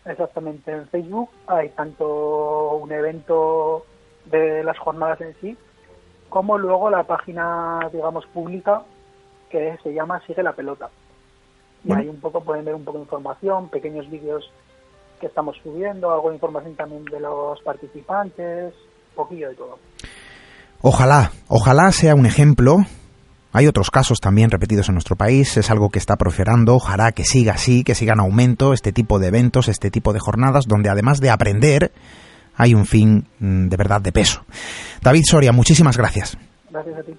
[0.05, 3.85] Exactamente, en Facebook hay tanto un evento
[4.31, 5.57] de las jornadas en sí,
[6.29, 8.81] como luego la página, digamos, pública
[9.49, 10.89] que se llama Sigue la Pelota.
[11.83, 12.01] Y Bueno.
[12.01, 14.51] ahí un poco pueden ver un poco de información, pequeños vídeos
[15.19, 18.73] que estamos subiendo, algo de información también de los participantes,
[19.15, 19.79] poquillo de todo.
[20.81, 22.77] Ojalá, ojalá sea un ejemplo.
[23.53, 27.23] Hay otros casos también repetidos en nuestro país, es algo que está prosperando, ojalá que
[27.23, 30.89] siga así, que siga en aumento este tipo de eventos, este tipo de jornadas, donde
[30.89, 31.93] además de aprender,
[32.55, 34.43] hay un fin mm, de verdad de peso.
[35.01, 36.37] David Soria, muchísimas gracias.
[36.69, 37.13] Gracias a ti.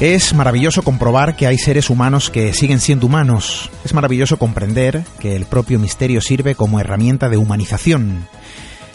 [0.00, 3.68] Es maravilloso comprobar que hay seres humanos que siguen siendo humanos.
[3.84, 8.26] Es maravilloso comprender que el propio misterio sirve como herramienta de humanización.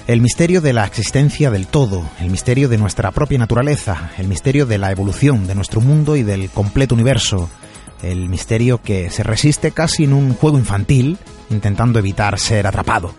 [0.08, 4.66] El misterio de la existencia del todo, el misterio de nuestra propia naturaleza, el misterio
[4.66, 7.52] de la evolución de nuestro mundo y del completo universo,
[8.02, 11.20] el misterio que se resiste casi en un juego infantil,
[11.52, 13.14] intentando evitar ser atrapado.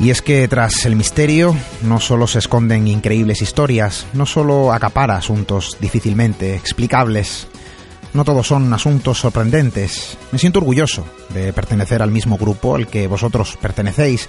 [0.00, 5.16] Y es que tras el misterio no solo se esconden increíbles historias, no solo acapara
[5.16, 7.48] asuntos difícilmente explicables,
[8.14, 10.16] no todos son asuntos sorprendentes.
[10.32, 14.28] Me siento orgulloso de pertenecer al mismo grupo al que vosotros pertenecéis,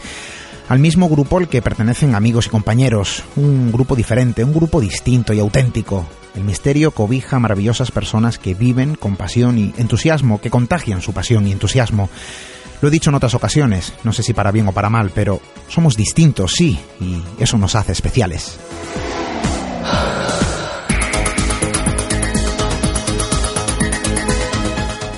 [0.69, 5.33] al mismo grupo al que pertenecen amigos y compañeros, un grupo diferente, un grupo distinto
[5.33, 6.05] y auténtico.
[6.35, 11.47] El misterio cobija maravillosas personas que viven con pasión y entusiasmo, que contagian su pasión
[11.47, 12.09] y entusiasmo.
[12.81, 15.41] Lo he dicho en otras ocasiones, no sé si para bien o para mal, pero
[15.67, 18.57] somos distintos, sí, y eso nos hace especiales.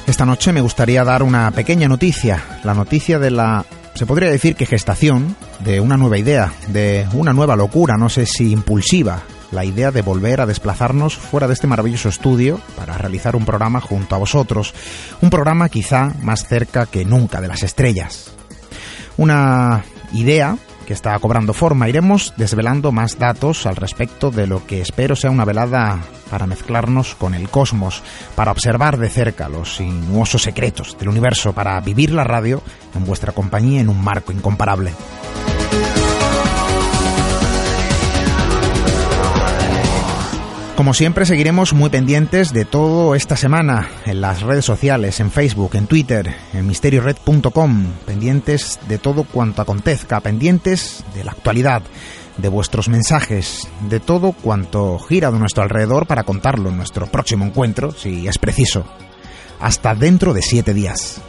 [0.07, 4.55] Esta noche me gustaría dar una pequeña noticia, la noticia de la, se podría decir
[4.55, 9.21] que gestación, de una nueva idea, de una nueva locura, no sé si impulsiva,
[9.51, 13.81] la idea de volver a desplazarnos fuera de este maravilloso estudio para realizar un programa
[13.81, 14.73] junto a vosotros,
[15.21, 18.31] un programa quizá más cerca que nunca de las estrellas.
[19.17, 19.83] Una
[20.13, 21.89] idea que está cobrando forma.
[21.89, 25.99] Iremos desvelando más datos al respecto de lo que espero sea una velada
[26.29, 28.03] para mezclarnos con el cosmos,
[28.35, 32.61] para observar de cerca los sinuosos secretos del universo, para vivir la radio
[32.95, 34.93] en vuestra compañía en un marco incomparable.
[40.81, 45.75] Como siempre, seguiremos muy pendientes de todo esta semana en las redes sociales, en Facebook,
[45.75, 51.83] en Twitter, en misteriored.com, pendientes de todo cuanto acontezca, pendientes de la actualidad,
[52.37, 57.45] de vuestros mensajes, de todo cuanto gira de nuestro alrededor para contarlo en nuestro próximo
[57.45, 58.83] encuentro, si es preciso.
[59.59, 61.21] Hasta dentro de siete días.